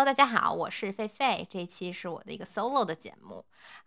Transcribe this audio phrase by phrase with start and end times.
[0.00, 1.46] Hello，大家好，我是狒狒。
[1.50, 3.44] 这一期是我的一个 solo 的节目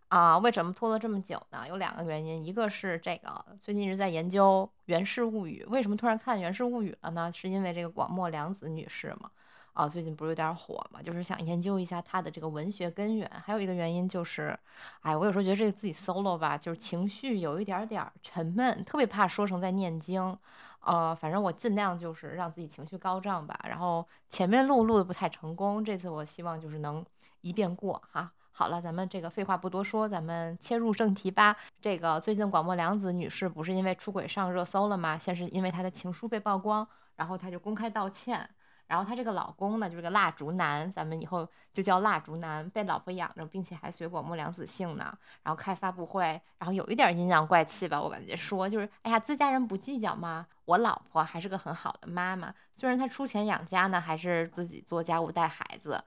[0.09, 0.37] 啊。
[0.37, 1.67] 为什么拖了这么久呢？
[1.67, 7.31] 有两个原因，一个是这个最近一直在研究《源氏物语》，为什么突然看《源氏物语》了呢？
[7.31, 9.31] 是因为这个广末凉子女士嘛？
[9.73, 11.01] 啊，最近不是有点火嘛？
[11.01, 13.27] 就是想研究一下她的这个文学根源。
[13.43, 14.55] 还有一个原因就是，
[15.01, 20.37] 哎，我有时候觉得这个自己 solo 吧，就是情绪有一点点沉闷，特别怕说成在念经。
[20.83, 23.59] 呃，反正我尽量就是让自己情绪高涨吧。
[23.63, 27.03] 然后前面录录的不太成功，这次我希望就是能
[27.41, 28.31] 一遍过哈。
[28.51, 31.55] 好了，咱们这个废话不多说，咱们切入正题吧。
[31.81, 35.17] 这个最近广末凉子女士不是因为出轨上热搜了吗？
[35.17, 38.47] 先是因为她的情书被曝光，然后她就公开道歉。
[38.93, 45.17] 然后她这个老公呢，就是个蜡烛男，咱们以后就叫蜡烛男，被老婆养着，并且还学广末凉子姓呢。
[45.41, 50.45] 然后开发布会，然后有一点阴阳怪气吧，我感觉说就是，哎呀，自家人不计较吗？
[50.65, 56.03] 我老婆还是个很好的妈妈，虽然她出钱养家呢，还是自己做家务带孩子。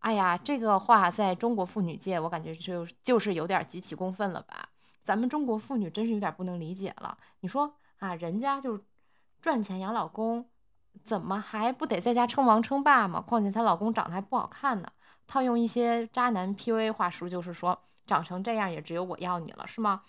[0.00, 4.68] 哎呀，这个话在中国妇女界，我感觉就就是有点极其公愤了吧？
[5.02, 7.16] 咱们中国妇女真是有点不能理解了。
[7.40, 8.84] 你说啊，人家就是
[9.40, 10.44] 赚钱养老公。
[11.04, 13.20] 怎么还不得在家称王称霸吗？
[13.20, 14.88] 况且她老公长得还不好看呢。
[15.26, 20.02] 套用一些渣男 PUA 话术，就是说长成这样也只有我要你了，是吗？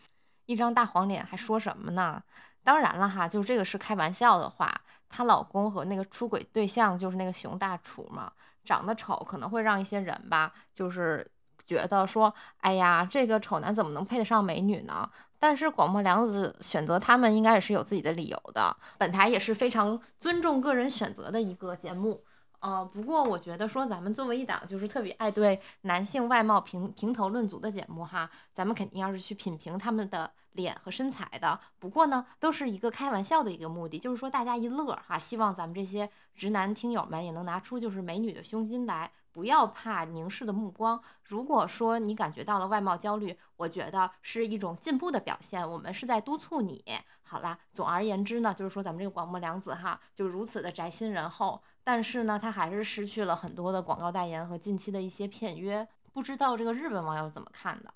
[0.45, 2.23] 一张大黄脸还说什么呢？
[2.63, 4.73] 当然了哈，就这个是开玩笑的话。
[5.09, 8.31] 她老公和那个出轨对象就是那个熊大厨嘛，
[8.63, 11.29] 长得丑可能会让一些人吧，就是
[11.65, 15.09] 觉得说，哎呀，这个丑男怎么能配得上美女呢？
[15.39, 18.75] 但是广末凉子选择他们应该也是有自己的理由的。
[18.97, 22.21] 本台也是非常尊重个人选择的一个节目，
[22.59, 31.57] 呃，不过我觉得说咱们作为一档就是特别爱对男性外貌评评头论足的节目哈，咱们肯定要是去品评他们的脸和身材的。
[31.79, 39.09] 不过呢，都是一个开玩笑的一个目的，就是说大家一乐哈，希望咱们这些直男听友们也能拿出就是美女的胸襟来。
[39.39, 41.01] 不要怕凝视的目光。
[41.23, 45.65] 如果说你感觉到了外貌焦虑，我觉得是一种进步的表现。
[45.71, 46.83] 我们是在督促你。
[47.23, 55.87] 好啦，总而言之呢，就是说咱们这个广末凉子哈，就如此的宅心仁厚，但是呢，他还是失去了很多的广告代言和近期的一些片约。
[56.11, 57.93] 不知道这个日本网友怎么看的？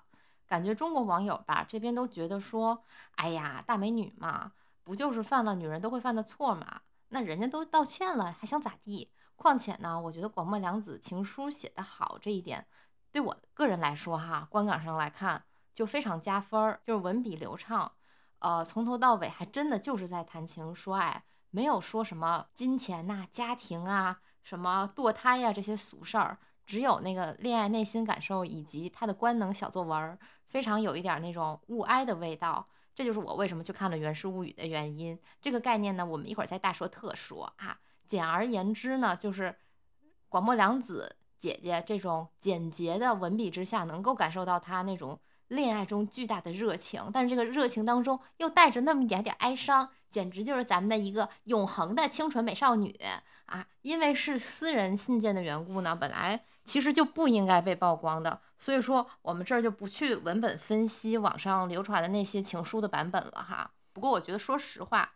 [0.48, 2.82] 感觉中国网友吧，这边都觉得说，
[3.16, 4.54] 哎呀，大美女嘛，
[4.86, 6.80] 不就是犯了女人都会犯的错嘛？
[7.10, 9.10] 那人家都道歉了，还想咋地？
[9.44, 12.66] 况且呢，我觉得广末凉子情书写得好这一点，
[13.12, 15.44] 对我个人来说哈，观感上来看
[15.74, 17.92] 就非常加分儿，就是文笔流畅，
[18.40, 30.18] 呃，从头到尾还真的就是在谈情说爱，没有说什么金钱呐、家庭啊、什么堕胎呀这些俗事儿，只有那个恋爱内心感受以及他的官能小作文，
[30.48, 32.66] 非常有一点那种物哀的味道。
[32.96, 35.20] 这就是我为什么去看了《源氏物语》的原因。
[35.42, 37.80] 这个概念呢，我们一会儿再大说特说啊。
[38.14, 39.56] 简而言之呢，就是
[40.30, 52.96] 广末凉子姐姐这种简洁的文笔之下，能够感受到她那种恋爱中巨大的热情，但是这个热情当中又带着那么一点点哀伤，简直就是咱们的一个永恒的清纯美少女
[53.48, 53.66] 啊！
[53.82, 63.72] 因为是私人信件的缘故呢，本来其实就不应该被曝光的，所以说我们这儿就不去文本分析网上流传的那些情书的版本了哈。
[63.92, 65.14] 不过我觉得，说实话。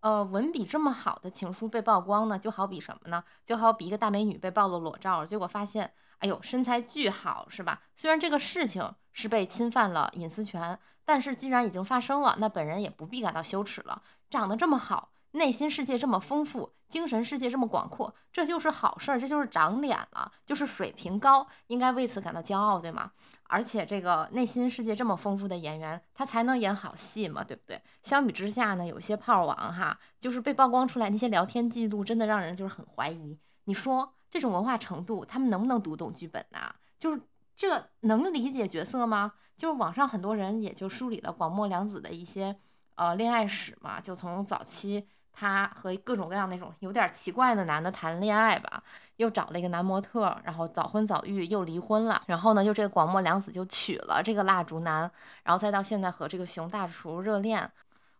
[0.00, 3.24] 呃，文笔这么好的情书被曝光呢，就好比什么呢？
[3.44, 7.82] 就好比一个大美女被曝了裸照，结果发现，哎呦，身材巨好，是吧？
[7.96, 14.02] 虽然这个事情是被侵犯了隐私权，但是既然已经发生了，那本人也不必感到羞耻了。
[14.30, 15.10] 长得这么好。
[15.32, 23.10] 内心世界这么丰富，精神世界这么广阔，这就是好事儿，这就是长脸了，就是水平高，应该为此感到骄傲，对吗？
[23.48, 27.80] 而且这个内心世界这么丰富的演员，他才能演好戏嘛，对不对？
[28.02, 33.38] 相比之下呢，有些炮王哈，就是被曝光出来那些聊天记录，真的让人就是很怀疑。
[33.64, 36.58] 你说这种文化程度，他们能不能读懂剧本呢？
[36.98, 37.20] 就是
[37.54, 39.32] 这能理解角色吗？
[39.56, 42.56] 就是网上很多人也就梳理了广末凉子的一些
[42.96, 45.08] 呃恋爱史嘛，就从早期。
[45.38, 48.82] 她和各种各样那种有点奇怪的男的谈恋爱吧，
[49.16, 55.10] 又找了一个男模特，然后早婚早育，又离婚了，然后呢，就这个广末凉子就娶了这个蜡烛男，
[55.44, 57.70] 然后再到现在和这个熊大厨热恋，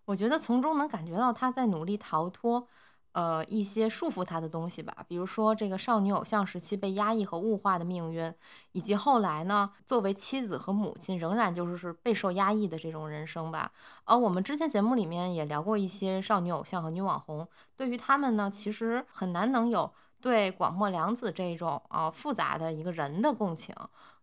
[0.04, 2.68] 我觉得从中能感觉到他在努力逃脱。
[3.16, 8.30] 呃，一些束缚她的东西吧，比如说这个少女偶像时期被压抑和物化的命运，
[8.72, 13.72] 以及后来呢，作为妻子和母亲仍然就是是备受压抑的这种人生吧。
[14.04, 19.90] 呃，我们之前节目里面也聊过一些少女偶像和女网红，对于他们呢，其实很难能有
[20.20, 23.74] 对广末凉子这种啊复杂的一个人的共情，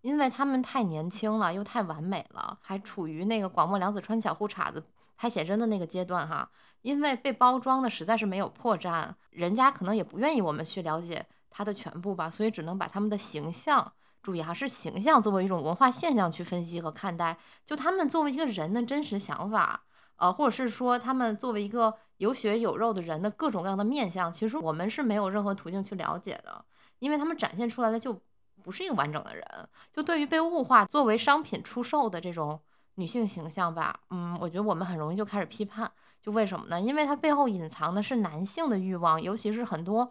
[0.02, 4.84] 因为他们太年轻了，又太完美了，还处于那个广末凉子穿小裤衩子
[5.18, 6.48] 拍写真的那个阶段哈。
[6.84, 17.38] 因为被包装的实在是没有破绽，人家可能也不愿意我们去了解他的全部吧，所以只能把他们的形象，注意哈，是形象作为一种文化现象去分析和看待。
[17.66, 19.84] 就他们作为一个人的真实想法，
[20.18, 26.64] 呃，或者是说他们作为一个有血有肉的人的各种各样的面相，其实我们是没有任何途径去了解的，
[27.00, 28.22] 因为他们展现出来的就
[28.62, 29.46] 不是一个完整的人。
[29.92, 32.60] 就对于被物化作为商品出售的这种。
[32.96, 35.92] 女性形象吧，嗯，我觉得我们很容易就开始批判，
[36.24, 36.80] 就为什么呢？
[36.80, 40.10] 因为它背后隐藏的是男性的欲望，尤其是很多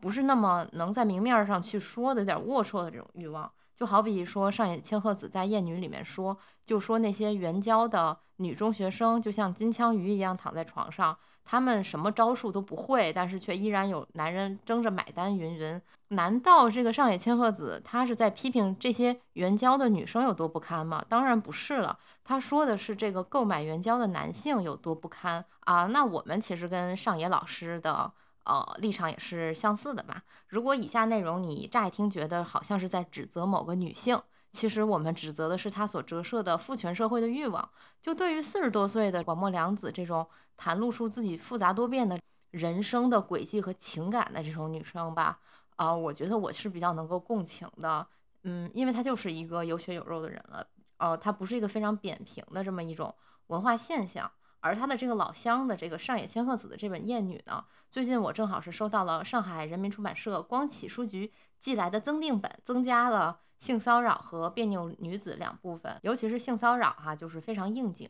[0.00, 3.48] 不是那么能在明面上去说的、有点龌龊的这种欲望。
[3.72, 11.16] 就好比说上野千鹤子在《艳女》里面说，就说那些援交的女中学生就像金枪鱼一样躺在床上。
[11.44, 15.36] 他们什么招数都不会，但是却依然有男人争着买单。
[15.36, 21.04] 云云，难道这个上野千鹤子她是在批评这些援交的女生有多不堪吗？
[21.08, 25.86] 当然不是了，她说的是这个购买援交的男性有多不堪啊。
[25.86, 28.10] 那我们其实跟上野老师的
[28.44, 30.22] 呃立场也是相似的吧？
[30.48, 34.18] 如果以下内容你乍一听觉得好像是在指责某个女性。
[34.54, 37.68] 其实我们指责的是他所折射的父权社会的欲望。
[38.00, 42.18] 就对于四十多岁的广末凉子这种袒露出自己复杂多变的
[42.52, 45.40] 人生的轨迹和情感的这种女生吧，
[45.74, 48.06] 啊，我觉得我是比较能够共情的。
[48.44, 50.64] 嗯，因为她就是一个有血有肉的人了，
[50.98, 53.12] 呃，她不是一个非常扁平的这么一种
[53.48, 54.30] 文化现象。
[54.60, 63.40] 而她的这个老乡的这个上野千鹤子的这本《艳女》呢，最近我正好是收到了上海人民出版社光启书局寄来的增订本，增加了。
[63.64, 68.06] 性骚扰和别扭女子两部分，尤其是性骚扰哈，就是非常应景。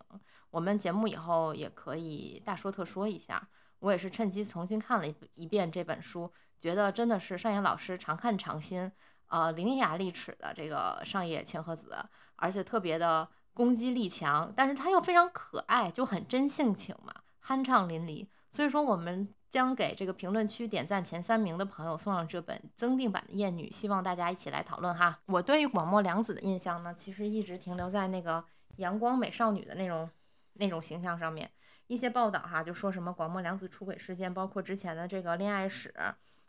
[0.51, 3.49] 我们节目以后也可以大说特说一下。
[3.79, 6.29] 我也是趁机重新看了一一遍这本书，
[6.59, 8.91] 觉得真的是上野老师常看常新，
[9.29, 11.97] 呃，伶牙俐齿的这个上野千鹤子，
[12.35, 17.15] 而且特别的攻击力强，但是他又非常可爱，就很真性情嘛，
[17.47, 18.27] 酣畅淋漓。
[18.55, 19.29] 所以说我们。
[19.51, 25.21] 将给这个评论区点赞前三名的朋友送上这本增订版的《艳女》，希望大家一起来讨论哈。
[25.27, 28.45] 我对于广末凉子的印象呢，其实一直停留在那个
[28.79, 30.11] 阳光美少女的那种
[30.55, 31.49] 那种形象上面。
[31.87, 35.95] 一些报道哈，就说什么广末凉子出轨事件，包括之前的这个恋爱史，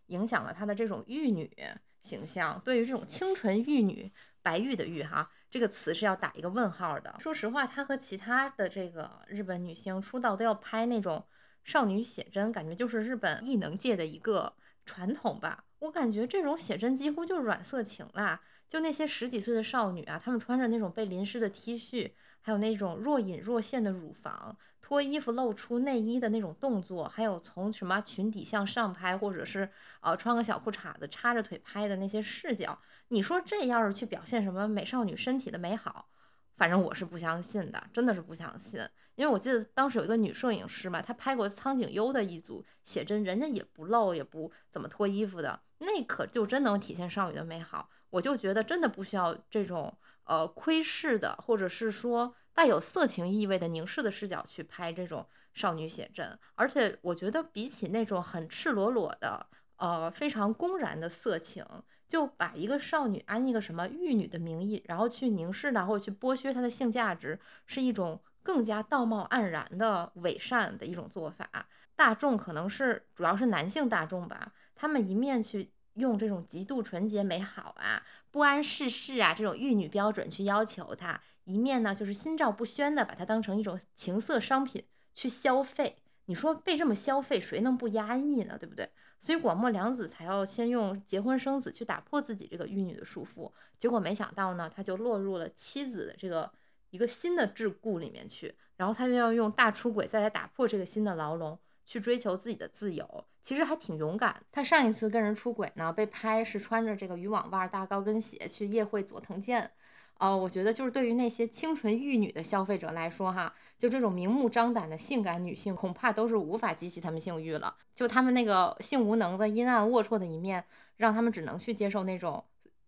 [0.07, 1.55] 影响了她的这种玉女
[2.01, 2.59] 形象。
[2.65, 4.11] 对于这种清纯玉女，
[4.41, 7.15] 白玉的玉哈，这个词是要打一个问号的。
[7.19, 11.23] 说实话，她和其他的这个日本女星出道都要拍那种。
[11.65, 14.53] 少女写真感觉就是日本艺能界的一个
[14.85, 18.39] 传统吧，我感觉这种写真几乎就是软色情啦。
[18.69, 29.67] 就那些十几岁的少女啊，她们穿着那种被淋湿的 T 恤，还有那种若隐若现的乳房，脱衣服露出内衣的那种动作，还有从什么裙底向上拍，或者是
[30.01, 36.09] 呃穿个小裤衩子叉着腿拍的那些视角，你说这要是去表现什么美少女身体的美好？
[36.55, 38.79] 反正我是不相信的，真的是不相信，
[39.15, 47.89] 因为我记得当时有一个女摄影师嘛，她拍过苍井优的一组写真，人家也不露，也不怎么脱衣服的，那可就真能体现少女的美好。
[48.09, 59.47] 我就觉得真的不需要这种呃窥视的，或者是说带有色情意味的凝视的视角去拍这种少女写真，而且我觉得比起那种很赤裸裸的，
[59.77, 61.65] 呃非常公然的色情。
[62.07, 71.67] 就把一个少女安一个什么玉女的名义，然后去凝视她或者去剥削她的性价值，是一种更加道貌岸然的伪善的一种做法。
[71.95, 84.85] 大众可能是主要是男性大众吧，他们一面去用这种极度纯洁美好啊、不谙世事啊这种玉女标准去要求她，一面呢就是心照不宣的把它当成一种情色商品
[85.15, 85.97] 去消费。
[86.27, 88.57] 你说被这么消费，谁能不压抑呢？
[88.59, 88.89] 对不对？
[89.21, 93.51] 所以广末凉子才要先用结婚生子去打破自己这个玉女的束缚。
[93.77, 96.51] 结果没想到呢，他就落入了妻子的这个
[96.89, 98.55] 一个新的桎梏里面去。
[98.77, 103.25] 然后他就要用大出轨再来打破这个新的牢笼，去追求自己的自由。
[103.41, 104.43] 其实还挺勇敢。
[104.51, 109.71] 他上一次跟人出轨呢，被拍是穿着这个渔网袜大高跟鞋去夜会佐藤健。
[110.17, 117.75] 哦，我觉得就是对于那些清纯玉女的消费者来说，哈，就这种明目张胆的性感女性，恐怕都是无法激起他们性欲了。
[117.93, 120.63] 就他们那个性无能的阴暗龌龊的一面，
[120.97, 122.43] 让他们只能去接受那种，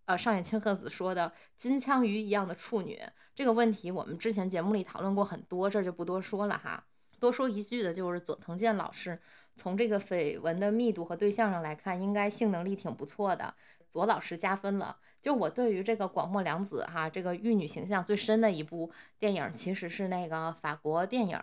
[0.08, 2.98] 呃，上野千鹤子说的金枪鱼一样的处女。
[3.36, 6.86] 这个问题我们之前节目里讨论过很多，这就不多说了哈。
[7.20, 9.20] 多说一句的就是佐藤健老师，
[9.54, 13.54] 从这个绯闻的密度和对象上来看，应该性能力挺不错的。
[13.90, 14.98] 左老师加分了。
[15.22, 21.38] 就我对于这个广末凉子哈，这个玉女形象最深的一部电影，其实是那个法国电影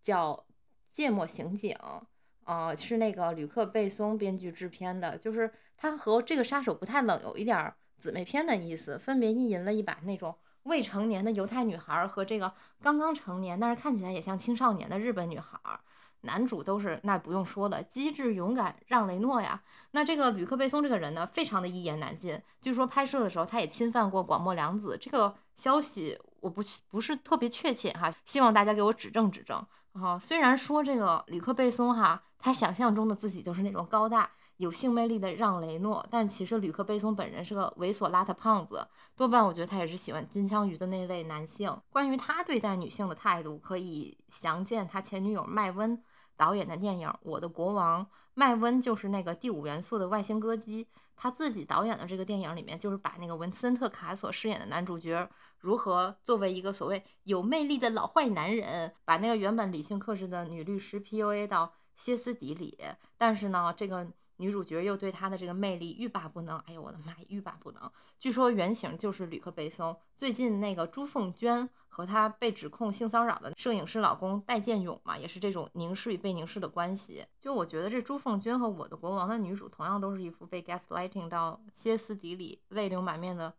[0.00, 0.32] 叫
[0.88, 1.74] 《芥末刑警》，
[2.44, 5.18] 呃，是那个吕克贝松编剧制片的。
[5.18, 15.58] 就是他和这个杀手不太冷有一点姊妹篇的意思，分别意淫了一把那种未成年的犹太女孩和这个刚刚成年但是看起来也像青少年的日本女孩。
[16.22, 19.62] 男主都是那不用说了，机智勇敢让雷诺呀。
[19.92, 22.40] 那这个吕克贝松这个人呢，非常的一言难尽。
[22.60, 29.64] 据说拍摄的时候他也侵犯过广末凉子，这个消息我不不是特别确切哈，希望大家给我指正指正。
[29.92, 34.28] 啊，虽然说这个吕克贝松哈，他想象中的自己就是那种高大。
[34.58, 41.78] 有性魅力的让雷诺，但其实吕克贝松本人是个猥琐邋遢胖子，多半我觉得他也是喜欢金枪鱼的那类男性。
[41.90, 46.02] 关于他对待女性的态度，可以详见他前女友麦温
[46.38, 48.02] 导演的电影《我的国王》。
[48.32, 62.78] 麦温就是那个第五元素的外星歌姬，他自己导演的这个电影里面，就是把那个文森特卡所饰演的男主角，如何作为一个所谓有魅力的老坏男人，把那个原本理性克制的女律师 PUA 到歇斯底里。
[63.18, 64.10] 但是呢，这个。
[64.38, 67.90] 女主角又对他的这个魅力欲罢不能，哎呦我的妈，欲罢不能！
[68.18, 69.96] 据说原型就是吕克贝松。
[70.14, 77.24] 最近那个朱凤娟和她被指控性骚扰的摄影师老公戴建勇嘛，也是这种凝视与被凝视的关系。
[77.38, 83.54] 就我觉得这朱凤娟和我的国王的女主，同样都是一副被 gaslighting 到歇斯底里、泪流满面的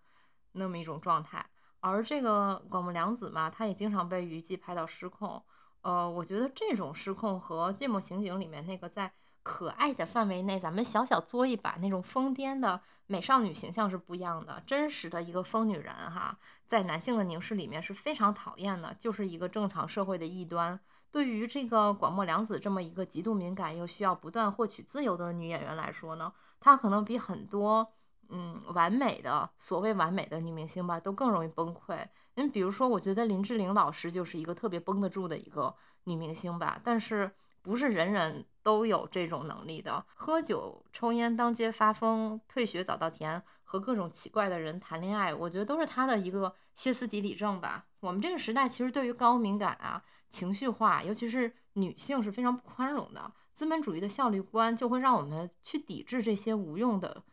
[0.51, 1.46] 那么一种状态。
[1.79, 5.41] 而这个广木凉子嘛，她也经常被娱记拍到失控。
[5.81, 9.13] 呃，我觉得这种失控和《芥末刑警》里面那个在
[9.50, 14.62] 可爱的范围内，咱们小小作一把那种疯癫的美少女形象是不一样的。
[14.68, 20.77] 真实的一个疯女人哈，在男性的凝视里面是非常讨厌的，就是一个正常社会的异端。
[21.12, 27.94] 对于这个广末凉子这么一个极度敏感又需要不断获取自由的女演员来说呢，她可能比很多
[28.27, 31.98] 嗯完美的所谓完美的女明星吧都更容易崩溃。
[32.36, 35.74] 你比如说，我觉得林志玲老师就是一个特别绷得住的一个
[36.04, 37.32] 女明星吧，但是。
[37.68, 40.06] 不是人人都有这种能力的。
[40.16, 47.88] 喝酒、抽烟、当街发疯、退学早稻田和各种奇怪的人谈恋爱，我觉得都是他的一个歇斯底里症吧。
[48.00, 53.34] 我们这个时代其实对于高敏感啊、情绪化，尤其是女性是非常不宽容的。
[53.52, 57.24] 资本主义的效率观就会让我们去抵制这些无用的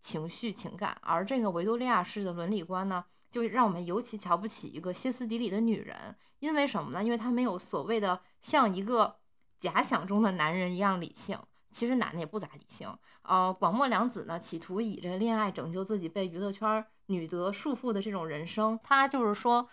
[0.00, 6.16] 情绪情感，而这个维多利亚式的伦理观呢，就让我们尤其瞧不起一个歇斯底里的女人。
[6.40, 7.04] 因为什么呢？
[7.04, 9.18] 因为她没有所谓的像一个。
[9.64, 11.38] 假想中的男人一样理性，
[11.70, 12.94] 其实男的也不咋理性。
[13.22, 18.78] 呃，广末凉子呢，企图以这恋爱拯救自己被娱乐圈女德束缚的这种人生。
[18.82, 19.66] 她就是说，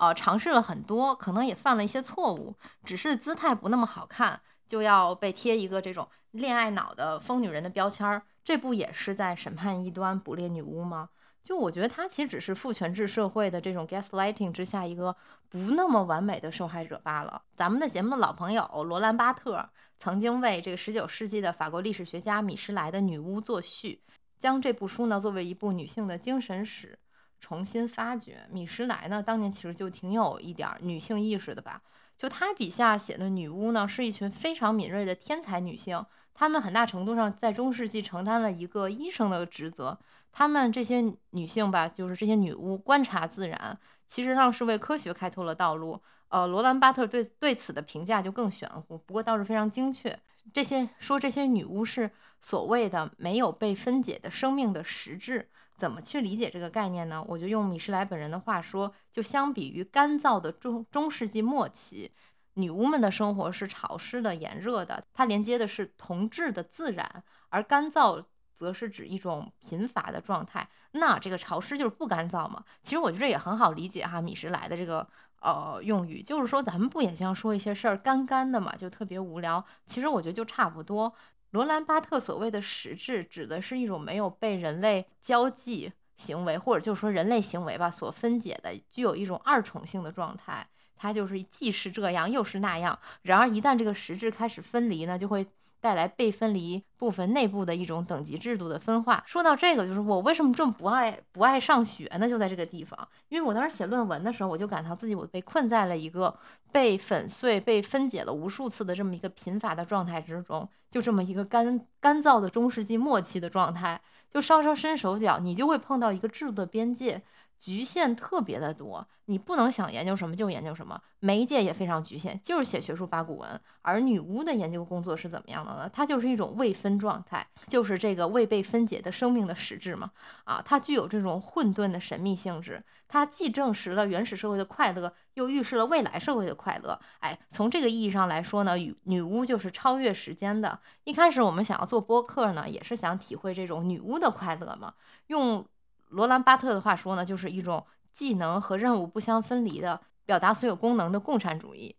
[0.00, 8.24] 呃，尝试了很多，可能也犯了一些错误，只是姿态不那么好看，就要被贴一个这种恋爱脑的疯女人的标签儿。
[8.42, 11.10] 这不也是在审判异端、捕猎女巫吗？
[11.46, 15.14] 就我觉得他其实只是父权制社会的这种 gaslighting 之下一个
[15.48, 17.40] 不那么完美的受害者罢了。
[17.54, 24.02] 咱们的节目的老朋友罗兰巴特曾经为这个19世纪的法国历史学家米什莱的《女巫》作序，
[24.40, 26.98] 将这部书呢作为一部女性的精神史
[27.38, 28.48] 重新发掘。
[28.50, 31.80] 米什莱呢当年其实就挺有一点女性意识的吧？
[32.16, 36.04] 就他笔下写的女巫呢是一群非常敏锐的天才女性，
[36.36, 39.98] 他们很大程度上在中世纪承担了一个医生的职责。
[40.30, 41.00] 他们这些
[41.30, 45.98] 女性吧，就是这些女巫观察自然，其实上是为科学开拓了道路。
[46.28, 50.18] 呃，罗兰巴特对对此的评价就更玄乎，不过倒是非常精确。
[50.52, 57.24] 这些说这些女巫是所谓的没有被分解的生命的实质，怎么去理解这个概念呢？
[57.26, 62.10] 我就用米什莱本人的话说，就相比于干燥的中中世纪末期，
[62.56, 68.22] 女巫们的生活是潮湿的、炎热的，它连接的是同质的自然，而干燥。
[68.56, 72.64] 则是指一种贫乏的状态，那这个潮湿就是不干燥嘛？
[72.82, 75.06] 其实我觉得也很好理解哈，米什来的这个
[75.42, 79.62] 呃用语，就是说咱们不也像说一些事儿干干的嘛，就特别无聊。
[79.84, 81.12] 其实我觉得就差不多。
[81.50, 92.98] 罗兰巴特所谓的实质，指的是一种没有被人类交际行为或者就是说人类行为吧所分解的，具有一种二重性的状态，它就是既是这样又是那样。
[93.22, 95.46] 然而一旦这个实质开始分离呢，就会。
[95.78, 99.22] 带来被分离部分内部的一种等级制度的分化。
[99.24, 102.28] 说到这个，就是我为什么这么不爱不爱上学呢？
[102.28, 106.36] 就在这个地方，因为我当时写论文的时候，我就感到自己我被困在了一个
[106.72, 114.00] 被粉碎、被分解了无数次的这么一个贫乏的状态之中，就这么一个干干燥的中世纪末期的状态。
[114.32, 117.22] 就稍稍伸手脚，你就会碰到一个制度的边界。
[117.58, 121.00] 局限特别的多，你不能想研究什么就研究什么。
[121.20, 123.60] 媒介也非常局限，就是写学术八股文。
[123.82, 125.90] 而女巫的研究工作是怎么样的呢？
[125.92, 130.10] 它就是一种未分状态，就是这个未被分解的生命的实质嘛。
[130.44, 132.84] 啊，它具有这种混沌的神秘性质。
[133.08, 136.98] 它既证实了原始社会的快乐，又预示了未来社会的快乐。
[137.20, 140.78] 哎，从这个意义上来说呢，女女巫就是超越时间的。
[141.04, 144.92] 一开始我们想要做播客呢，也是想体会这种女巫的快乐嘛，
[145.28, 145.66] 用。
[146.08, 151.96] 罗兰巴特的话说呢，就是一种技能和任务不相分离的表达所有功能的共产主义。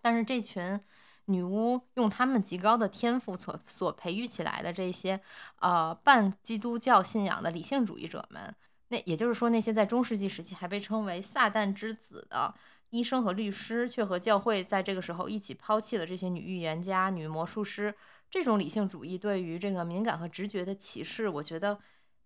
[0.00, 0.80] 但是这群
[1.26, 5.20] 女巫用他们极高的天赋所所培育起来的这些
[5.60, 8.54] 呃半基督教信仰的理性主义者们，
[8.88, 12.54] 那也就是说那些在中世纪时期还被称为撒旦之子的
[12.90, 17.94] 医生和律师，却和教会在这个时候一起抛弃了这些女预言家、女魔术师。
[18.28, 21.78] 这种理性主义对于这个敏感和直觉的歧视，我觉得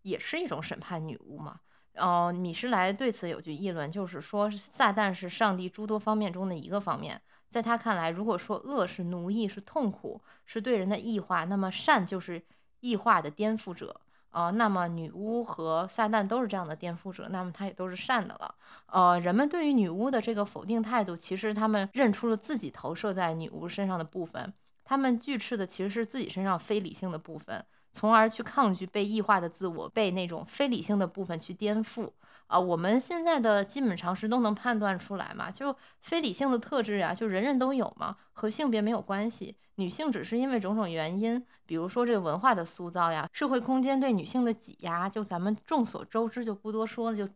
[0.05, 1.61] 也是一种审判女巫嘛。
[1.95, 7.21] 呃，米施莱对此有句议论，就是说撒旦是上帝诸多方面中的一个方面。
[7.49, 12.43] 在他看来，如果说恶是奴役、是痛苦、是对人的异化，那么善就是
[12.81, 14.01] 异化的颠覆者。
[14.31, 18.53] 呃，那么女巫和撒旦都是这样的颠覆者，那么他也都是善的了。
[18.87, 27.65] 呃，人们对于女巫的这个否定态度，其实他们认出了自己投射在女巫身上的部分，他们拒斥的其实是自己身上非理性的部分。
[27.95, 32.11] 从而去抗拒被异化的自我，被那种非理性的部分去颠覆
[32.49, 32.59] 啊！
[32.59, 39.57] 我们现在的基本常识都能判断出来嘛，就非理性的特质呀，就人人都有嘛，和性别没有关系。
[39.77, 47.17] 女性只是因为种种原因，比如说这个文化的塑造呀，社会空间对女性的挤压，就咱们众所周知，就不多说了。
[47.17, 47.29] 就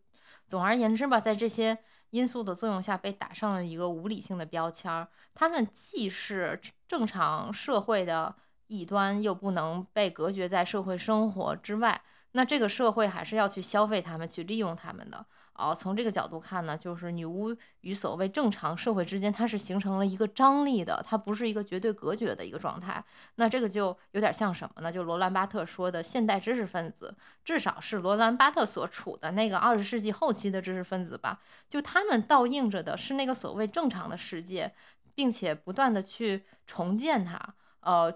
[0.49, 1.79] 总而言之吧，在这些
[2.11, 5.07] 因素的作用下，被打上了一个无理性的标签儿。
[5.35, 8.35] 他们既是正常社会的。
[8.69, 12.01] 异端又不能被隔绝在社会生活之外，
[12.33, 15.27] 那这个社会还是要去消费他们，去利用他们的。
[15.55, 23.05] 哦，从这个角度看呢，就是女巫与所谓正常社会之间，它是形成了一个张力的，它不是一个绝对隔绝的一个状态。
[23.35, 24.93] 那这个就有点像什么呢？
[24.93, 31.41] 就罗兰巴特说的现代知识分子，至少是罗兰巴特所处的那个二十世纪后期的知识分子吧。
[31.69, 34.73] 就他们倒映着的是那个所谓正常的世界，
[35.13, 37.37] 并且不断的去重建它。
[37.81, 38.13] 呃，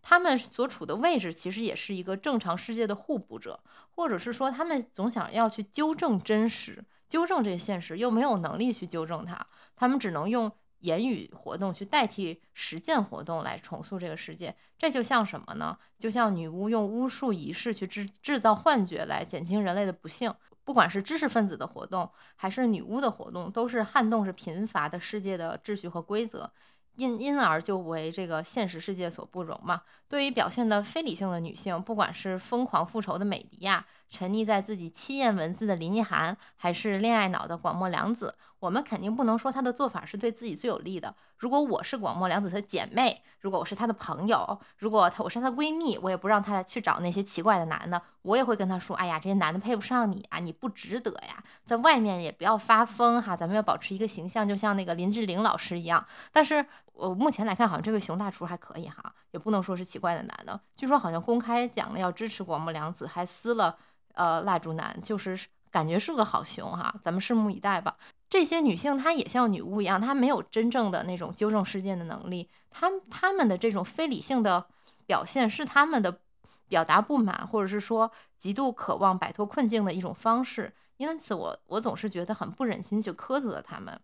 [0.00, 9.46] 他们所处的位置其实也是一个正常世界的互补者，或者是说他们总想要去纠正真实，纠正这个现实，又没有能力去纠正它，
[9.76, 14.56] 他们只能用言语活动去代替实践活动来重塑这个世界。
[14.78, 15.78] 这就像什么呢？
[15.98, 20.34] 就像女巫用巫术仪式去制制造幻觉来减轻人类的不幸。
[20.64, 26.52] 不管是知识分子的活动，还是女巫的活动，都是撼动着贫乏的世界的秩序和规则。
[26.96, 29.82] 因因而就为这个现实世界所不容嘛。
[30.08, 41.14] 对于表现的非理性的女性，不管是疯狂复仇的美迪亚，沉溺在自己七艳文字的林奕涵，还是恋爱脑的广末凉子，我们肯定不能说她的做法是对自己最有利的。
[41.38, 56.06] 如果我是广末凉子的姐妹，如果我是她的朋友，如果她我是她闺蜜，我也不让她去找那些奇怪的男的，我也会跟她说：哎呀，这些男的配不上你啊，你不值得呀，在外面也不要发疯哈，咱们要保持一个形象，就像那个林志玲老师一样。
[56.30, 56.66] 但是。
[56.92, 60.60] 我目前来看，好像这位熊大厨还可以哈，也不能说是奇怪的男的。
[60.76, 63.76] 据说好像公开讲了要支持广末凉子，还撕了
[64.14, 65.38] 呃蜡烛男，就是
[65.70, 66.94] 感觉是个好熊哈。
[67.02, 67.96] 咱们拭目以待吧。
[68.28, 74.66] 这些女性她也像女巫一样，她没有真正的那种纠正事件的能力，她她们的这种非理性的
[75.06, 76.20] 表现是她们的
[76.68, 80.72] 表达不满，或者是说极度渴望摆脱困境的一种方式。
[80.98, 84.00] 因此，我我总是觉得很不忍心去苛责她们。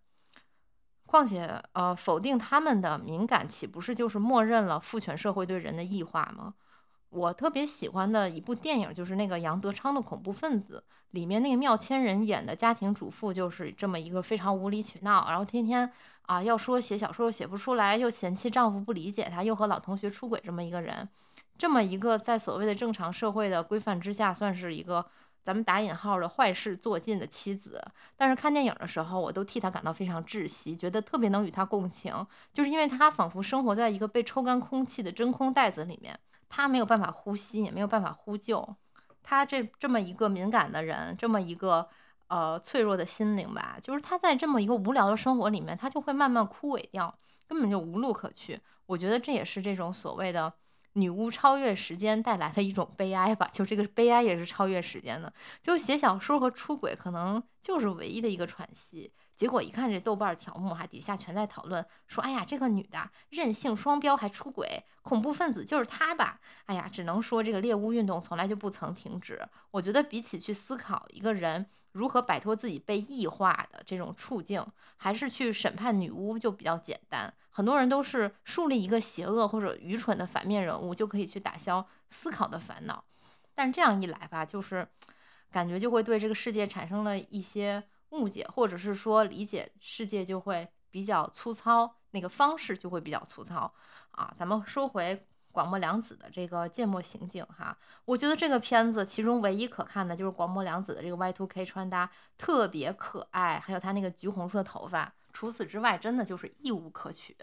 [1.09, 6.53] 况且，呃，否定他们的敏感，岂不是就是默认了父权社会对人的异化吗？
[7.09, 15.91] 我特别喜欢的一部电影就是那个杨德昌的《恐怖分子》，里面那个妙千人演的家庭主妇就是这么一个非常无理取闹，然后天天
[16.27, 21.09] 啊要说写小说写不出来，又嫌弃丈夫不理解她，又和老同学出轨这么一个人，
[21.57, 25.07] 这么一个在所谓的正常社会的规范之下，算是一个。
[25.49, 27.83] 咱们打引号的坏事做尽的妻子，
[28.19, 32.15] 但是看电影的时候，我都替他感到非常窒息，觉得特别能与他共情，
[32.53, 38.77] 就是因为他仿佛生活在一个被抽干空气的真空袋子里面，他没有办法呼吸，也没有办法呼救。
[39.23, 41.89] 他这这么一个敏感的人，这么一个
[42.27, 47.17] 呃脆弱的心灵吧，就是他在这么一个无聊的生活里面，他就会慢慢枯萎掉，
[47.49, 48.61] 根本就无路可去。
[48.85, 50.53] 我觉得这也是这种所谓的。
[50.99, 55.33] 女巫超越时间带来的一种悲哀吧，就这个悲哀也是超越时间的。
[55.63, 59.13] 就写小说和出轨，可能就是唯一的一个喘息。
[59.37, 69.41] 结果一看这豆瓣条目，哈，底下全在讨论说：“哎呀，这个女的任性双标还出轨，恐怖分子就是她吧？”哎呀，只能说这个猎巫运动从来就不曾停止。
[69.71, 71.67] 我觉得比起去思考一个人。
[71.93, 74.65] 如何摆脱自己被异化的这种处境，
[74.97, 77.33] 还是去审判女巫就比较简单。
[77.51, 83.05] 很多人都是树立一个邪恶或者愚蠢的反面人物，就可以去打消思考的烦恼。
[83.55, 84.87] 但这样一来吧，就是
[85.51, 93.73] 感觉就会对这个世界产生了一些误解，或者是说理解世界就会比较粗糙，那个方式就会比较粗糙
[94.13, 94.33] 啊。
[94.37, 95.27] 咱们说回。
[95.59, 105.13] 广末凉子的这个芥末刑警哈，我觉得这个片子其中唯一可看的就是广末凉子的这个 Y2K 穿搭特别可爱，还有她那个橘红色头发。
[105.33, 107.37] 除此之外，真的就是一无可取。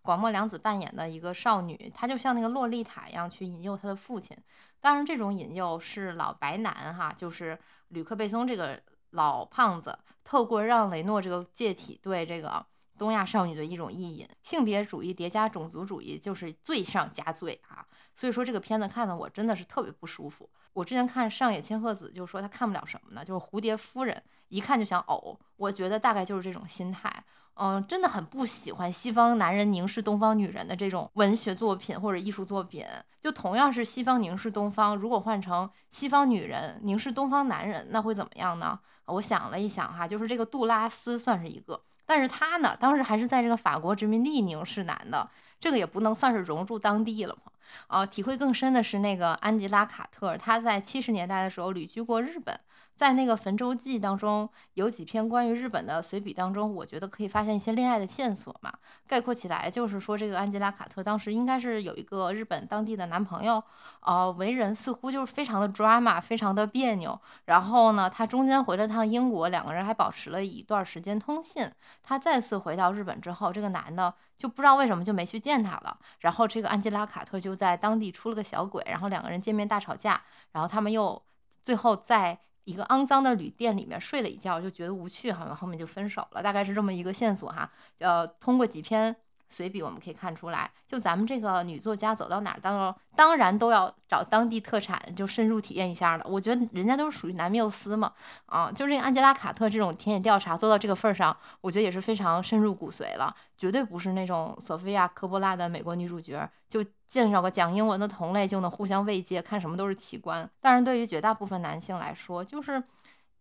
[0.00, 4.36] 广末凉子扮演的一个少女，她就像那个洛丽塔一样去引诱她的父亲。
[4.80, 12.64] 当然，这种引诱是老白男哈，就是吕克贝松这个老胖子，透过让雷诺这个介体对这个
[12.96, 14.26] 东亚少女的一种意淫。
[14.42, 17.86] 性别主义叠加种族主义，就是罪上加罪啊！
[18.14, 20.48] 所以说这个片子看的我真的是特别不舒服。
[20.72, 25.36] 我之前看上野千鹤子就说她看不了什么呢，就是蝴蝶夫人，一看就想呕。
[25.56, 27.12] 我觉得大概就是这种心态。
[27.58, 32.84] 嗯，真的很不喜欢西方男人凝视东方女人的这种文学作品或者艺术作品。
[33.18, 38.78] 就同样是西方凝视东方，如果换成西方女人凝视东方男人，那会怎么样呢？
[39.06, 45.28] 我想了一想哈，就是这个杜拉斯算是一个，但是他呢，当时还是在这个法国殖民地凝视男的，
[45.60, 47.52] 这个也不能算是融入当地了嘛。
[47.88, 52.58] 啊，体会更深的是那个安吉拉·卡特，他在七十年代的时候旅居过日本。
[52.96, 58.72] 在那个《焚舟记》当中，有几篇关于日本的随笔当中，我觉得可以发现一些恋爱的线索嘛。
[59.06, 63.62] 概括起来就是说，这个安吉拉·卡特当时应该是有一个日本当地的男朋友，
[64.00, 67.20] 呃，为人似乎就是非常的 drama，非常的别扭。
[67.44, 71.70] 然后呢，他中间回了趟英国，两个人还保持了一段时间通信。
[72.02, 75.98] 他再次回到日本之后，这个男的就不知道为什么就没去见他了。
[76.20, 81.22] 然后这个安吉拉·卡特就在当地出了个小鬼，然后两个人见面大吵架，然后他们又
[81.62, 82.38] 最后在。
[82.66, 87.70] 一个肮脏的旅店里面睡了一觉，就觉得无趣，好像后面就分手了，大概是这么一个线索哈。
[87.98, 89.14] 呃，通过几篇
[89.48, 96.26] 随笔我们可以看出来，就咱们这个女作家走到哪儿，当当然都要找当地特产，就深入体验一下了。
[96.28, 98.12] 我觉得人家都是属于男缪斯嘛，
[98.46, 106.84] 啊，就这个安吉拉·卡特这种田野调查做到这个份儿上，我觉得也是非常深入骨髓了，绝对不是那种索菲亚·科波拉的美国女主角就。
[107.08, 110.50] 见着个讲英文的同类就能互相慰藉，看什么都是奇观。
[110.60, 112.82] 但是对于绝大部分男性来说，就是